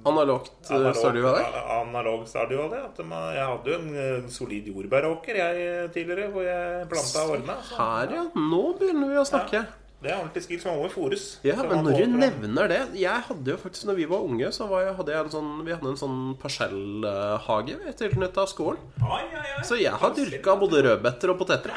Analogt 0.08 0.70
øh, 0.70 0.76
analog, 0.76 0.96
Stardew 0.96 1.26
Valley. 1.28 1.44
Analog 1.76 2.24
Stardew 2.28 2.62
Valley. 2.62 2.80
At 2.88 3.02
man, 3.04 3.28
jeg 3.36 3.46
hadde 3.52 3.70
jo 3.70 3.78
en 3.78 3.98
eh, 4.04 4.30
solid 4.32 4.72
jordbæråker 4.72 5.38
jeg 5.42 5.90
tidligere, 5.94 6.30
hvor 6.34 6.48
jeg 6.48 6.88
planta 6.90 7.26
og 7.26 7.36
ordna. 7.36 7.60
Her, 7.76 8.16
ja. 8.16 8.24
Nå 8.34 8.64
begynner 8.80 9.12
vi 9.12 9.20
å 9.20 9.28
snakke. 9.28 9.62
Det 10.00 10.08
er 10.10 10.16
ordentlig 10.16 10.42
skill 10.46 10.60
som 10.62 10.78
må 10.80 10.88
fôres. 10.88 11.24
Ja, 11.44 11.56
men 11.62 11.84
når 11.84 11.98
du 12.00 12.06
nevner 12.16 12.68
det 12.72 12.78
Jeg 13.02 13.20
hadde 13.26 13.50
jo 13.52 13.56
faktisk, 13.60 13.84
når 13.84 13.98
vi 13.98 14.06
var 14.08 14.22
unge, 14.24 14.48
så 14.56 14.64
var 14.70 14.86
jeg, 14.86 14.94
hadde 14.96 15.12
jeg 15.12 15.24
en 15.26 15.32
sånn, 15.34 15.50
vi 15.66 15.74
hadde 15.74 15.90
en 15.92 15.98
sånn 16.00 16.20
parsellhage 16.40 17.76
tilknyttet 18.00 18.48
skolen. 18.48 18.80
Ai, 19.04 19.26
ai, 19.28 19.44
ai. 19.58 19.62
Så 19.68 19.76
jeg 19.80 19.92
har 19.92 20.14
dyrka 20.16 20.54
både 20.60 20.80
rødbeter 20.88 21.34
og 21.34 21.38
poteter. 21.42 21.74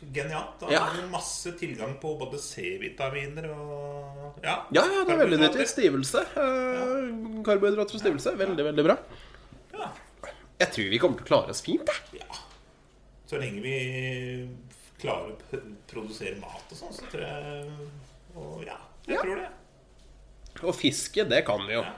Genialt. 0.00 0.60
Da 0.62 0.70
Ja. 0.70 0.78
har 0.86 0.94
du 0.96 1.08
masse 1.12 1.50
tilgang 1.58 1.98
på 2.00 2.14
både 2.18 2.38
C-vitaminer 2.38 3.50
og 3.50 4.38
Ja, 4.42 4.64
Ja, 4.72 4.84
ja, 4.86 5.04
det 5.04 5.12
er 5.12 5.26
veldig 5.26 5.38
nyttig. 5.42 5.66
Stivelse. 5.68 6.20
eh, 6.22 7.42
Karbohydrater 7.44 7.94
og 7.94 8.00
stivelse. 8.00 8.36
Veldig, 8.38 8.64
veldig 8.64 8.84
bra. 8.84 8.96
Ja. 9.74 9.90
Jeg 10.60 10.68
tror 10.72 10.90
vi 10.90 10.98
kommer 10.98 11.16
til 11.18 11.24
å 11.24 11.28
klare 11.28 11.50
oss 11.50 11.60
fint, 11.62 11.84
jeg. 11.84 12.20
ja. 12.22 12.36
Så 13.26 13.38
lenge 13.38 13.60
vi 13.60 14.48
klarer 15.00 15.32
å 15.32 15.60
produsere 15.90 16.36
mat 16.40 16.70
og 16.70 16.78
sånn, 16.78 16.92
så 16.96 17.08
tror 17.10 17.22
jeg 17.24 17.70
Og 18.36 18.64
ja, 18.66 18.76
jeg 19.08 19.16
Ja. 19.16 19.22
tror 19.24 19.36
det. 19.40 19.48
Og 20.62 20.74
fiske, 20.74 21.24
det 21.30 21.44
kan 21.46 21.62
vi 21.66 21.74
jo. 21.74 21.82
Ja. 21.82 21.94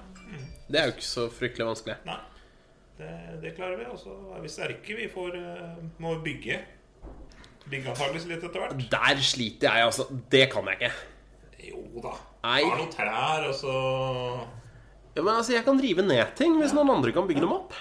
Det 0.71 0.81
er 0.81 0.87
jo 0.89 0.93
ikke 0.95 1.05
så 1.09 1.27
fryktelig 1.33 1.67
vanskelig. 1.67 1.97
Nei. 2.07 2.19
Det, 2.99 3.09
det 3.43 3.51
klarer 3.57 3.77
vi. 3.81 3.85
Og 3.93 3.99
så 3.99 4.13
er 4.37 4.41
vi 4.45 4.49
sterke. 4.53 4.97
Vi 4.97 5.09
får, 5.13 5.35
eh, 5.37 5.83
må 5.99 6.15
bygge. 6.25 6.59
Bygge 7.69 7.91
antakeligvis 7.93 8.27
litt 8.31 8.45
etter 8.45 8.61
hvert. 8.63 8.85
Der 8.93 9.21
sliter 9.25 9.69
jeg, 9.75 9.87
altså. 9.89 10.07
Det 10.31 10.47
kan 10.53 10.69
jeg 10.71 10.79
ikke. 10.81 10.93
Jo 11.69 12.03
da. 12.05 12.15
Nei. 12.45 12.63
Har 12.65 12.79
noen 12.81 12.93
trær, 12.93 13.49
og 13.49 13.55
så 13.55 13.75
Ja, 15.15 15.21
men 15.23 15.35
altså, 15.35 15.53
Jeg 15.53 15.65
kan 15.67 15.81
rive 15.81 16.03
ned 16.07 16.35
ting 16.37 16.57
hvis 16.61 16.73
noen 16.73 16.91
andre 16.91 17.13
kan 17.13 17.27
bygge 17.29 17.41
dem 17.45 17.53
opp. 17.53 17.75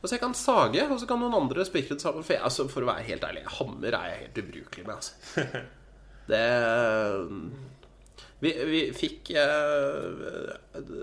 Altså, 0.00 0.14
Jeg 0.16 0.22
kan 0.22 0.34
sage, 0.38 0.86
og 0.88 0.98
så 1.00 1.08
kan 1.08 1.20
noen 1.22 1.36
andre 1.36 1.64
spikre 1.68 1.96
det 1.96 2.04
sammen. 2.04 2.24
For, 2.24 2.36
jeg, 2.36 2.42
altså, 2.46 2.66
for 2.72 2.84
å 2.84 2.90
være 2.90 3.06
helt 3.08 3.26
ærlig, 3.28 3.44
hammer 3.58 3.96
er 3.98 4.10
jeg 4.10 4.20
helt 4.24 4.42
ubrukelig 4.44 4.86
med. 4.88 4.94
altså 4.96 5.46
Det 6.32 6.42
Vi, 8.42 8.52
vi 8.70 8.82
fikk 8.94 9.32
eh, 9.34 10.52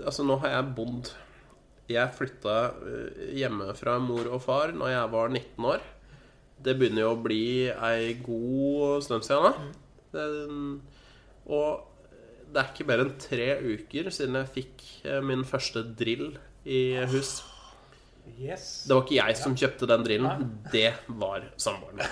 Altså, 0.06 0.24
nå 0.24 0.38
har 0.40 0.54
jeg 0.54 0.70
bodd 0.78 1.10
Jeg 1.92 2.14
flytta 2.16 2.54
eh, 2.88 3.26
hjemme 3.36 3.68
fra 3.76 3.98
mor 4.02 4.30
og 4.32 4.40
far 4.46 4.72
når 4.76 4.94
jeg 4.94 5.12
var 5.14 5.34
19 5.34 5.68
år. 5.74 5.84
Det 6.60 6.76
begynner 6.76 7.06
jo 7.06 7.12
å 7.14 7.20
bli 7.20 7.44
ei 7.72 8.16
god 8.24 9.04
stund 9.04 9.24
siden 9.24 9.46
da. 9.48 9.70
Det, 10.10 10.24
og 11.50 11.86
det 12.50 12.60
er 12.60 12.72
ikke 12.72 12.86
mer 12.88 13.04
enn 13.04 13.12
tre 13.22 13.48
uker 13.62 14.10
siden 14.14 14.38
jeg 14.40 14.52
fikk 14.56 14.84
eh, 15.06 15.20
min 15.24 15.44
første 15.46 15.84
drill 15.98 16.34
i 16.66 16.98
hus. 17.12 17.38
Yes. 18.40 18.84
Det 18.88 18.94
var 18.96 19.02
ikke 19.04 19.16
jeg 19.18 19.36
som 19.36 19.52
kjøpte 19.58 19.84
den 19.90 20.04
drillen, 20.06 20.46
det 20.72 20.94
var 21.20 21.40
samboeren. 21.60 22.00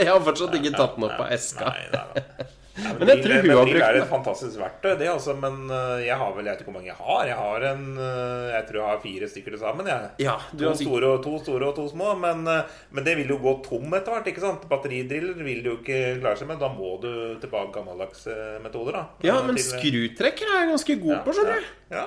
jeg 0.00 0.08
har 0.08 0.20
fortsatt 0.24 0.54
ikke 0.56 0.72
tatt 0.76 0.94
den 0.96 1.04
opp 1.10 1.20
av 1.20 1.28
eska. 1.36 1.68
Nei, 1.68 1.84
nei, 1.92 2.06
nei. 2.16 2.24
Nei, 2.80 2.94
Men 2.96 3.08
jeg 3.10 3.20
tror 3.24 3.34
hun 3.42 3.50
har 3.50 3.56
brukt 3.66 3.76
det. 3.76 3.82
er 3.84 3.96
et 3.98 4.08
fantastisk 4.08 4.56
verktøy, 4.60 4.92
det 5.00 5.08
altså. 5.10 5.34
Men 5.36 5.54
øh, 5.68 5.98
jeg 6.00 6.16
har 6.16 6.30
vel 6.36 6.46
Jeg 6.46 6.54
vet 6.54 6.60
ikke 6.62 6.70
hvor 6.70 6.76
mange 6.78 6.88
jeg 6.88 6.96
har. 6.96 7.24
Jeg 7.28 7.36
har 7.36 7.60
en 7.74 7.82
øh, 7.98 8.46
Jeg 8.54 8.62
tror 8.68 8.78
jeg 8.78 8.86
har 8.86 9.00
fire 9.02 9.28
stykker 9.32 9.50
til 9.56 9.60
sammen. 9.60 9.86
Jeg. 9.90 10.00
Ja, 10.22 10.36
to, 10.62 10.70
store 10.78 11.10
to 11.26 11.32
store 11.42 11.64
og 11.68 11.74
to 11.76 11.84
små. 11.90 12.14
Men, 12.22 12.38
øh, 12.48 12.62
men 12.96 13.04
det 13.04 13.16
vil 13.18 13.28
jo 13.34 13.36
gå 13.42 13.52
tom 13.66 13.92
etter 13.98 14.10
hvert. 14.14 14.30
ikke 14.32 14.40
sant? 14.46 14.64
Batteridriller 14.70 15.36
vil 15.44 15.60
jo 15.66 15.74
ikke 15.82 15.98
klare 16.22 16.36
seg 16.40 16.48
med. 16.48 16.56
Da 16.62 16.68
må 16.72 16.94
du 17.02 17.10
tilbake 17.42 17.74
gammeldags 17.76 18.22
øh, 18.30 18.56
metoder. 18.64 18.92
da 18.96 19.02
Ja, 19.28 19.36
men 19.44 19.58
skrutrekker 19.60 20.46
er 20.54 20.58
jeg 20.62 20.70
ganske 20.72 20.96
god 21.04 21.18
på, 21.26 21.30
skjønner 21.36 21.60
du. 21.60 21.64
Ja. 21.98 22.06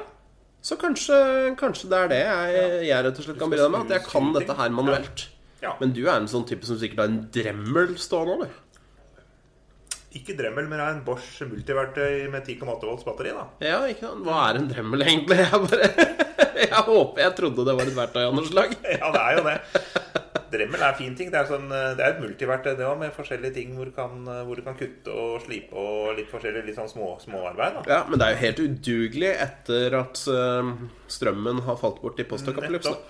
Så 0.64 0.78
kanskje, 0.80 1.16
kanskje 1.60 1.90
det 1.92 1.98
er 2.00 2.12
det 2.12 2.20
jeg, 2.24 2.68
jeg 2.88 3.04
rett 3.04 3.18
og 3.20 3.26
slett 3.26 3.40
kan 3.42 3.52
bidra 3.52 3.70
med. 3.72 3.82
At 3.84 3.98
jeg 3.98 4.06
kan 4.08 4.30
dette 4.38 4.56
her 4.62 4.72
manuelt. 4.72 5.26
ja. 5.64 5.74
Men 5.82 5.92
du 5.96 6.06
er 6.06 6.16
en 6.16 6.30
sånn 6.32 6.46
type 6.48 6.68
som 6.68 6.80
sikkert 6.80 7.04
har 7.04 7.12
en 7.12 7.24
Dremmel 7.36 7.98
stående, 8.00 8.38
over. 8.38 8.54
Ikke 10.14 10.36
Dremmel, 10.38 10.68
men 10.70 10.80
en 10.80 11.02
Bosch 11.04 11.42
multiverktøy 11.50 12.30
med 12.32 12.46
10,8 12.46 12.86
volts 12.86 13.06
batteri. 13.08 13.34
da 13.34 13.48
Ja, 13.66 13.80
ikke 13.90 14.08
sant? 14.08 14.24
Hva 14.28 14.44
er 14.52 14.60
en 14.62 14.70
Dremmel, 14.70 15.04
egentlig? 15.04 15.40
Jeg 15.44 15.64
bare 15.68 15.90
Jeg 16.64 16.84
håper 16.88 17.26
Jeg 17.26 17.36
trodde 17.40 17.66
det 17.68 17.76
var 17.80 17.90
et 17.90 17.98
verktøy 17.98 18.22
av 18.24 18.36
noe 18.38 18.48
slag. 18.48 18.76
Ja, 18.88 19.10
det 19.12 19.24
er 19.24 19.40
jo 19.40 19.48
det. 19.50 19.58
Dremel 20.54 20.82
er 20.82 20.92
en 20.92 21.00
fin 21.00 21.16
ting. 21.18 21.32
Det 21.34 21.40
er, 21.40 21.50
sånn, 21.50 21.66
det 21.72 22.04
er 22.04 22.14
et 22.14 22.22
multiverktøy 22.22 22.76
det 22.78 22.86
òg, 22.88 23.00
med 23.02 23.16
forskjellige 23.16 23.56
ting 23.58 23.74
hvor 23.78 23.90
du, 23.90 23.94
kan, 23.96 24.22
hvor 24.48 24.60
du 24.60 24.64
kan 24.66 24.78
kutte 24.80 25.14
og 25.14 25.42
slipe 25.46 25.74
og 25.74 26.14
litt 26.20 26.30
forskjellig 26.32 26.64
litt 26.68 26.78
sånn 26.78 26.92
små, 26.92 27.16
småarbeid. 27.24 27.80
da. 27.80 27.84
Ja, 27.90 28.04
Men 28.10 28.22
det 28.22 28.28
er 28.28 28.36
jo 28.36 28.44
helt 28.44 28.64
udugelig 28.68 29.34
etter 29.48 29.98
at 30.04 30.24
eh, 30.30 30.72
strømmen 31.18 31.64
har 31.68 31.82
falt 31.82 32.00
bort 32.04 32.22
i 32.22 32.28
postapokalypsen. 32.30 33.02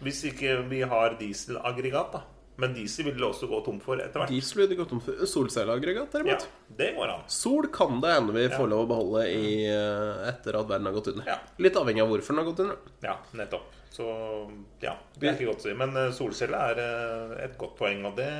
Hvis 0.00 0.24
ikke 0.30 0.60
vi 0.70 0.80
har 0.88 1.16
dieselaggregat, 1.20 2.14
da. 2.16 2.22
Men 2.60 2.74
diesel 2.76 3.06
vil 3.08 3.16
det 3.16 3.24
også 3.26 3.48
gå 3.48 3.60
tom 3.64 3.78
for 3.82 4.00
etter 4.02 4.20
hvert. 4.20 4.32
Diesel 4.32 4.60
vil 4.60 4.70
det 4.72 4.78
gå 4.80 4.86
tom 4.90 5.00
for 5.04 5.26
solcelleaggregat, 5.32 6.18
Ja, 6.28 6.36
det 6.76 6.90
går 6.96 7.14
an. 7.14 7.24
Sol 7.32 7.70
kan 7.72 8.00
det 8.02 8.12
hende 8.12 8.36
vi 8.36 8.46
får 8.52 8.68
lov 8.68 8.84
å 8.84 8.90
beholde 8.90 9.24
i, 9.32 9.64
eh, 9.70 10.28
etter 10.28 10.58
at 10.60 10.68
verden 10.68 10.90
har 10.90 10.96
gått 10.98 11.12
under. 11.14 11.28
Ja. 11.30 11.38
Litt 11.58 11.78
avhengig 11.80 12.04
av 12.04 12.12
hvorfor 12.12 12.34
den 12.36 12.42
har 12.42 12.50
gått 12.50 12.62
under. 12.66 12.76
Ja, 13.06 13.16
nettopp. 13.40 13.76
Så 13.90 14.06
ja, 14.84 14.94
det 15.18 15.28
er 15.28 15.34
ikke 15.34 15.50
godt 15.50 15.64
å 15.64 15.68
si. 15.68 15.74
Men 15.74 15.96
eh, 15.96 16.12
solcelle 16.14 16.60
er 16.70 16.82
eh, 16.84 17.34
et 17.46 17.56
godt 17.58 17.76
poeng, 17.80 18.04
og 18.06 18.20
det 18.20 18.30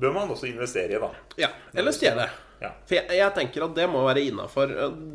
bør 0.00 0.14
man 0.16 0.32
også 0.34 0.48
investere 0.50 0.96
i, 0.96 1.00
da. 1.00 1.10
Ja, 1.38 1.52
Eller 1.74 1.94
stjele. 1.94 2.26
Ja. 2.62 2.70
For 2.88 2.96
jeg, 2.96 3.18
jeg 3.18 3.34
tenker 3.36 3.66
at 3.66 3.74
det 3.76 3.86
må 3.90 4.04
være 4.06 4.22
innafor. 4.28 4.70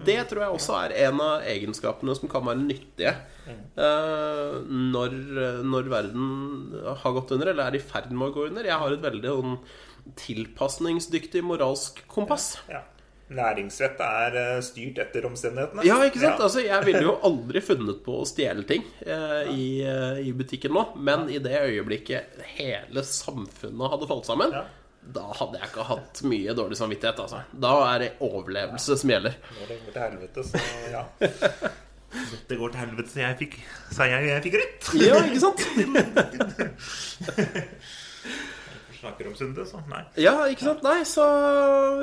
Det 0.05 0.17
tror 0.29 0.43
jeg 0.43 0.55
også 0.57 0.75
er 0.83 0.95
en 1.07 1.21
av 1.23 1.45
egenskapene 1.49 2.13
som 2.17 2.29
kan 2.31 2.45
være 2.45 2.61
nyttige 2.61 3.13
uh, 3.49 4.59
når, 4.69 5.15
når 5.65 5.89
verden 5.89 6.27
har 7.01 7.15
gått 7.15 7.33
under, 7.35 7.53
eller 7.53 7.71
er 7.71 7.79
i 7.79 7.83
ferd 7.83 8.11
med 8.13 8.27
å 8.29 8.35
gå 8.35 8.49
under. 8.51 8.69
Jeg 8.69 8.83
har 8.83 8.95
et 8.95 9.07
veldig 9.07 9.33
sånn 9.39 9.57
tilpasningsdyktig 10.19 11.43
moralsk 11.45 12.03
kompass. 12.11 12.53
ja. 12.69 12.85
Næringsvett 13.29 13.99
er 14.01 14.33
eh, 14.41 14.55
styrt 14.65 14.97
etter 15.03 15.25
omstendighetene. 15.29 15.83
Ja, 15.85 15.99
ikke 16.07 16.17
sant? 16.23 16.39
Altså, 16.41 16.63
jeg 16.65 16.81
ville 16.87 17.03
jo 17.05 17.11
aldri 17.29 17.61
funnet 17.61 17.99
på 18.05 18.11
å 18.21 18.25
stjele 18.25 18.63
ting 18.69 18.83
eh, 19.05 19.45
i, 19.53 19.67
eh, 19.85 20.17
i 20.25 20.31
butikken 20.33 20.73
nå, 20.73 20.83
men 20.97 21.29
i 21.29 21.37
det 21.43 21.53
øyeblikket 21.61 22.39
hele 22.55 23.03
samfunnet 23.05 23.91
hadde 23.93 24.07
falt 24.09 24.25
sammen, 24.29 24.49
Ja. 24.57 24.63
da 25.19 25.27
hadde 25.37 25.59
jeg 25.61 25.69
ikke 25.69 25.85
hatt 25.91 26.23
mye 26.25 26.55
dårlig 26.57 26.77
samvittighet. 26.81 27.21
Altså. 27.27 27.39
Da 27.53 27.75
er 27.91 27.97
det 28.07 28.11
overlevelse 28.25 28.97
som 29.03 29.13
gjelder. 29.13 29.37
Når 29.59 29.65
det 29.75 29.79
går 29.85 29.93
til 29.93 30.03
helvete, 30.07 30.39
så 30.49 30.57
ja. 30.95 31.03
Dette 32.09 32.55
går 32.57 32.71
til 32.73 32.81
helvete, 32.81 33.05
så 33.13 33.19
jeg 33.21 33.37
fikk, 33.43 33.53
sa 33.93 34.01
jeg, 34.09 34.25
jeg 34.31 34.41
fikk 34.47 34.55
rett. 34.57 34.81
Ja, 35.05 35.21
ikke 35.29 35.45
sant? 35.45 35.61
snakker 38.99 39.29
om 39.29 39.35
Sunde, 39.37 39.65
så 39.67 39.81
nei. 39.89 40.01
Ja, 40.21 40.33
ikke 40.51 40.67
sant? 40.67 40.83
Nei, 40.85 41.01
så 41.07 41.25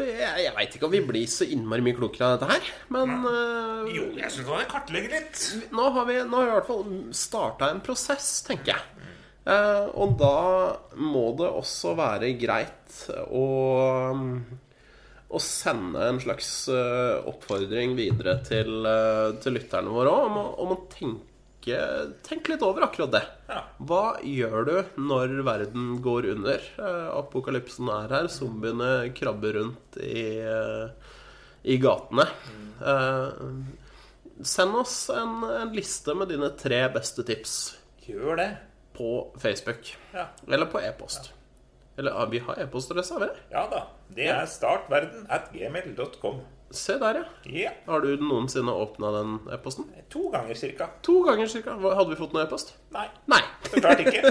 Jeg, 0.03 0.45
jeg 0.47 0.55
veit 0.57 0.77
ikke 0.77 0.89
om 0.89 0.95
vi 0.95 1.03
blir 1.07 1.31
så 1.31 1.47
innmari 1.49 1.85
mye 1.85 1.97
klokere 1.99 2.29
av 2.29 2.37
dette 2.37 2.51
her. 2.53 2.71
Men 2.97 3.15
uh, 3.25 3.89
Jo, 3.93 4.11
jeg 4.17 4.33
syns 4.35 4.51
man 4.51 4.69
kartlegger 4.71 5.17
litt. 5.17 5.43
nå 5.77 5.89
har 5.97 6.09
vi, 6.09 6.21
nå 6.25 6.41
har 6.41 6.47
vi 6.47 6.53
i 6.53 6.57
hvert 6.57 6.71
fall 6.71 6.95
starta 7.17 7.71
en 7.73 7.83
prosess, 7.85 8.31
tenker 8.47 8.75
jeg. 8.75 9.11
Uh, 9.47 9.93
og 9.95 10.17
da 10.19 10.37
må 10.99 11.29
det 11.39 11.51
også 11.53 11.95
være 11.99 12.33
greit 12.41 13.03
å 13.31 13.45
å 15.27 15.41
sende 15.43 16.05
en 16.07 16.21
slags 16.23 16.49
eh, 16.71 17.17
oppfordring 17.27 17.97
videre 17.99 18.37
til, 18.47 18.87
til 19.43 19.57
lytterne 19.57 19.91
våre 19.91 20.13
òg, 20.13 20.29
om, 20.29 20.37
om 20.63 20.75
å 20.77 20.79
tenke, 20.93 21.36
tenke 22.27 22.53
litt 22.53 22.63
over 22.63 22.85
akkurat 22.87 23.11
det. 23.17 23.23
Ja. 23.51 23.63
Hva 23.83 24.03
gjør 24.23 24.67
du 24.69 24.75
når 25.03 25.33
verden 25.47 25.97
går 26.05 26.29
under? 26.37 26.63
Eh, 26.79 27.09
apokalypsen 27.19 27.89
er 27.91 28.13
her, 28.15 28.29
zombiene 28.31 28.91
krabber 29.17 29.59
rundt 29.59 29.99
i, 29.99 30.39
eh, 30.47 31.13
i 31.67 31.79
gatene. 31.83 32.29
Eh, 32.79 33.43
send 34.47 34.77
oss 34.79 35.09
en, 35.11 35.41
en 35.45 35.73
liste 35.75 36.15
med 36.15 36.29
dine 36.35 36.53
tre 36.61 36.85
beste 36.95 37.25
tips 37.27 37.57
Gjør 38.07 38.37
det. 38.39 38.51
på 38.95 39.11
Facebook. 39.43 39.95
Ja. 40.15 40.29
Eller 40.47 40.67
på 40.71 40.79
e-post. 40.85 41.33
Eller 41.99 42.13
ah, 42.13 42.27
vi 42.31 42.39
har 42.45 42.59
e-postadresse, 42.61 43.15
har 43.17 43.21
vi 43.25 43.27
det? 43.33 43.39
ja 43.51 43.63
da. 43.73 43.87
Det 44.15 44.27
er 44.29 44.47
startverden 44.47 45.27
at 45.33 45.49
gmail.com. 45.55 46.43
Se 46.71 46.99
der, 46.99 47.15
ja. 47.15 47.25
Yeah. 47.47 47.75
Har 47.87 48.01
du 48.03 48.17
noensinne 48.19 48.73
åpna 48.75 49.13
den 49.15 49.37
e-posten? 49.55 49.85
To 50.11 50.31
ganger 50.33 50.55
cirka. 50.59 50.89
To 51.07 51.21
ganger 51.23 51.47
cirka. 51.47 51.71
Hadde 51.79 52.11
vi 52.11 52.17
fått 52.19 52.33
noe 52.35 52.43
e-post? 52.43 52.75
Nei, 52.95 53.07
Nei. 53.31 53.39
så 53.71 53.81
klart 53.81 54.01
ikke. 54.03 54.23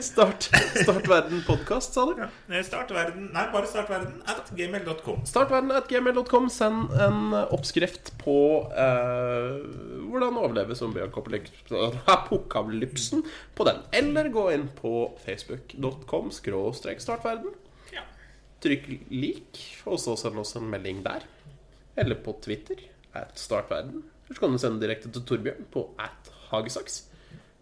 Start, 0.00 0.48
start 0.80 1.08
verden 1.08 1.42
podkast, 1.46 1.92
sa 1.94 2.04
du? 2.08 2.12
Eh, 2.22 2.62
Startverden 2.64 3.30
Nei, 3.34 3.46
bare 3.52 3.66
startverden 3.68 4.22
at 4.30 4.50
gmail.com. 4.56 5.20
Startverden.gmail.com. 5.28 6.48
Send 6.52 6.90
en 7.02 7.34
oppskrift 7.50 8.12
på 8.22 8.36
eh, 8.72 9.50
hvordan 10.06 10.36
overleve 10.40 10.74
zombieapokalypsen 10.78 13.22
på 13.58 13.62
den. 13.68 13.78
Eller 13.92 14.28
gå 14.32 14.44
inn 14.54 14.68
på 14.78 15.10
facebook.com 15.26 16.30
skråstrek 16.34 17.00
startverden. 17.02 17.50
Trykk 18.60 18.88
lik, 19.12 19.60
og 19.88 20.00
så 20.02 20.16
send 20.20 20.40
oss 20.42 20.56
en 20.58 20.68
melding 20.72 21.04
der. 21.04 21.24
Eller 22.00 22.18
på 22.20 22.34
Twitter 22.44 22.82
at 23.16 23.38
startverden. 23.40 24.02
Eller 24.26 24.36
så 24.36 24.42
kan 24.44 24.52
du 24.52 24.60
sende 24.62 24.82
direkte 24.82 25.12
til 25.12 25.24
Torbjørn 25.26 25.70
på 25.72 25.86
at 26.00 26.28
hagesaks. 26.50 27.04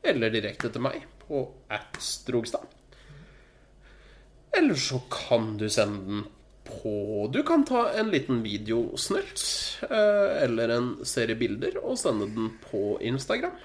Eller 0.05 0.33
direkte 0.33 0.71
til 0.73 0.85
meg 0.85 1.07
på 1.23 1.45
at 1.73 2.01
strogstad. 2.03 2.67
Eller 4.59 4.79
så 4.81 5.01
kan 5.13 5.57
du 5.61 5.69
sende 5.71 6.03
den 6.07 6.27
på 6.69 7.31
Du 7.33 7.41
kan 7.47 7.65
ta 7.65 7.87
en 7.97 8.11
liten 8.13 8.43
videosnølt 8.45 9.43
eh, 9.89 10.43
eller 10.45 10.73
en 10.75 10.89
serie 11.09 11.37
bilder 11.39 11.79
og 11.81 11.97
sende 12.01 12.29
den 12.35 12.51
på 12.67 12.99
Instagram. 13.01 13.57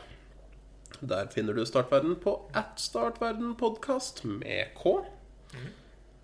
Der 1.03 1.27
finner 1.33 1.53
du 1.53 1.65
Startverden 1.67 2.15
på 2.23 2.37
at 2.55 2.79
startverdenpodkast 2.79 4.23
med 4.23 4.71
K. 4.77 5.01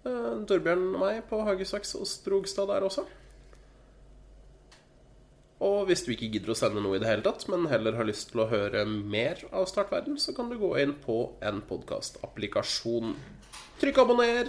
Eh, 0.09 0.43
Torbjørn 0.49 0.85
og 0.95 1.01
meg 1.03 1.23
på 1.29 1.41
Hagesaks 1.45 1.95
og 1.99 2.07
Strogstad 2.09 2.69
der 2.71 2.85
også. 2.87 3.05
Og 5.59 5.89
hvis 5.89 6.05
du 6.05 6.13
ikke 6.13 6.29
gidder 6.31 6.53
å 6.53 6.55
sende 6.55 6.79
noe 6.79 6.95
i 6.95 7.01
det 7.03 7.09
hele 7.09 7.25
tatt, 7.25 7.43
men 7.51 7.67
heller 7.67 7.97
har 7.99 8.07
lyst 8.07 8.29
til 8.31 8.45
å 8.45 8.47
høre 8.47 8.85
mer 8.87 9.41
av 9.51 9.67
Startverden, 9.67 10.15
så 10.21 10.31
kan 10.35 10.47
du 10.47 10.55
gå 10.59 10.71
inn 10.79 10.93
på 11.03 11.17
en 11.43 11.59
podkastapplikasjon. 11.67 13.11
Trykk 13.81 13.99
abonner, 14.05 14.47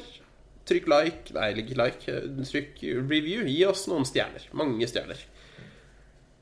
trykk 0.70 0.87
like 0.90 1.35
Nei, 1.35 1.51
ikke 1.64 1.79
like. 1.81 2.16
Trykk 2.46 2.83
review. 3.11 3.42
Gi 3.51 3.59
oss 3.66 3.88
noen 3.90 4.07
stjerner. 4.07 4.46
Mange 4.55 4.87
stjerner. 4.90 5.18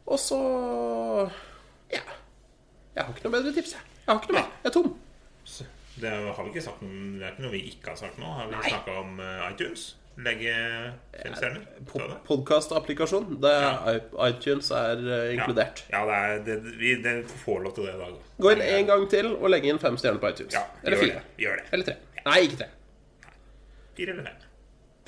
Og 0.08 0.20
så 0.20 0.40
Ja. 1.88 2.04
Jeg 2.94 3.04
har 3.04 3.14
ikke 3.14 3.28
noe 3.28 3.36
bedre 3.38 3.54
tips, 3.54 3.72
jeg. 3.72 3.80
Jeg 4.04 4.08
har 4.10 4.20
ikke 4.20 4.32
noe 4.32 4.40
mer. 4.42 4.50
Jeg 4.64 4.68
er 4.68 4.74
tom. 4.74 4.94
Det 6.00 6.10
har 6.10 6.44
vi 6.44 6.52
ikke 6.52 6.64
sagt 6.64 6.82
noe, 6.84 6.98
det 7.18 7.24
er 7.26 7.32
ikke 7.34 7.46
noe 7.46 7.54
vi 7.54 7.62
ikke 7.72 7.94
har 7.94 7.98
sagt 8.00 8.20
nå. 8.20 8.28
Har 8.38 8.50
vi 8.50 8.56
Nei. 8.58 8.68
snakka 8.70 8.98
om 9.00 9.18
eh, 9.24 9.48
iTunes? 9.48 9.88
Legge 10.18 10.54
fem 11.14 11.34
stjerner? 11.38 11.66
Po 11.86 12.00
det? 12.02 12.16
Podkastapplikasjon. 12.26 13.36
Ja. 13.42 13.94
iTunes 14.26 14.70
er 14.74 15.02
eh, 15.02 15.34
inkludert. 15.36 15.84
Ja, 15.92 16.02
ja 16.02 16.38
det, 16.42 16.56
er, 16.56 16.64
det, 16.64 16.74
vi 16.80 16.96
det 17.04 17.14
får 17.44 17.62
lov 17.66 17.76
til 17.76 17.86
det 17.86 17.94
i 17.94 18.00
dag. 18.00 18.16
Gå 18.42 18.54
inn 18.54 18.64
en 18.66 18.90
gang 18.90 19.06
til 19.12 19.30
og 19.36 19.46
legge 19.52 19.70
inn 19.70 19.78
fem 19.82 19.98
stjerner 20.00 20.22
på 20.22 20.32
iTunes. 20.34 20.58
Ja, 20.58 20.64
Eller 20.82 21.02
fire. 21.02 21.22
Eller 21.70 21.90
tre. 21.90 21.96
Nei, 22.24 22.40
ikke 22.48 22.62
tre. 22.64 22.70
Fire 23.98 24.14
eller 24.14 24.26
fem. 24.26 24.48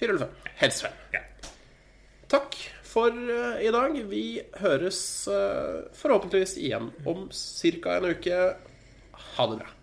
Fire 0.00 0.14
eller 0.14 0.26
fem. 0.26 0.54
Helst 0.62 0.86
fem. 0.86 1.02
Ja. 1.14 1.24
Takk 2.30 2.56
for 2.86 3.10
uh, 3.10 3.58
i 3.62 3.70
dag. 3.74 3.98
Vi 4.10 4.24
høres 4.62 5.02
uh, 5.30 5.90
forhåpentligvis 5.98 6.56
igjen 6.62 6.90
om 7.06 7.26
ca. 7.34 7.98
en 7.98 8.10
uke. 8.14 8.40
Ha 9.34 9.50
det 9.50 9.60
bra. 9.62 9.74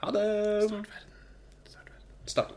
Ha 0.00 0.10
det 0.10 0.68
Snart 0.68 0.72
verden. 0.72 0.88
Snart 1.64 1.88
Start. 2.26 2.52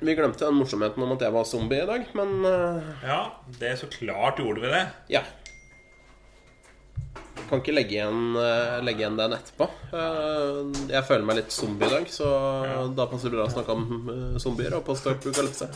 Vi 0.00 0.14
glemte 0.14 0.44
den 0.46 0.54
morsomheten 0.60 1.02
om 1.02 1.12
at 1.16 1.22
jeg 1.26 1.34
var 1.34 1.46
zombie 1.48 1.82
i 1.82 1.88
dag, 1.88 2.04
men 2.16 2.34
eh, 2.46 2.90
Ja, 3.08 3.20
det 3.58 3.74
så 3.80 3.88
klart 3.90 4.38
gjorde 4.38 4.62
vi 4.62 4.70
det. 4.72 4.84
ja. 5.18 5.24
Kan 7.48 7.62
ikke 7.62 7.72
legge 7.72 7.94
igjen, 7.96 8.36
eh, 8.36 8.78
legge 8.84 9.00
igjen 9.04 9.16
den 9.16 9.32
etterpå. 9.32 9.68
Eh, 9.92 10.88
Jeg 10.92 11.04
føler 11.08 11.24
meg 11.24 11.36
litt 11.40 11.50
zombie 11.54 11.86
i 11.86 11.90
dag, 11.94 12.06
så 12.12 12.28
da 12.94 13.06
passer 13.08 13.30
det 13.30 13.38
bra 13.38 13.46
å 13.48 13.52
snakke 13.54 13.72
om 13.72 14.10
eh, 14.12 14.38
zombier 14.42 14.74
og 14.76 14.84
postapokalypse. 14.84 15.68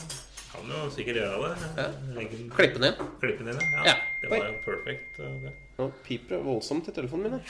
Kan 0.52 0.68
jo 0.68 0.90
sikkert 0.92 1.16
gjøre 1.22 1.54
det. 1.76 1.86
Legge 2.18 2.36
den- 2.36 2.50
Klippe 2.52 2.78
den 2.78 2.92
inn. 2.92 3.06
klippen 3.22 3.46
din, 3.46 3.58
ja. 3.72 3.84
Ja. 3.84 3.94
Det 4.20 4.28
var 4.30 4.44
jo 4.50 4.58
perfekt. 4.66 5.16
det. 5.16 5.52
Nå 5.78 5.90
piper 6.04 6.36
det 6.36 6.44
voldsomt 6.44 6.88
i 6.88 6.92
telefonen 6.92 7.30
min. 7.32 7.40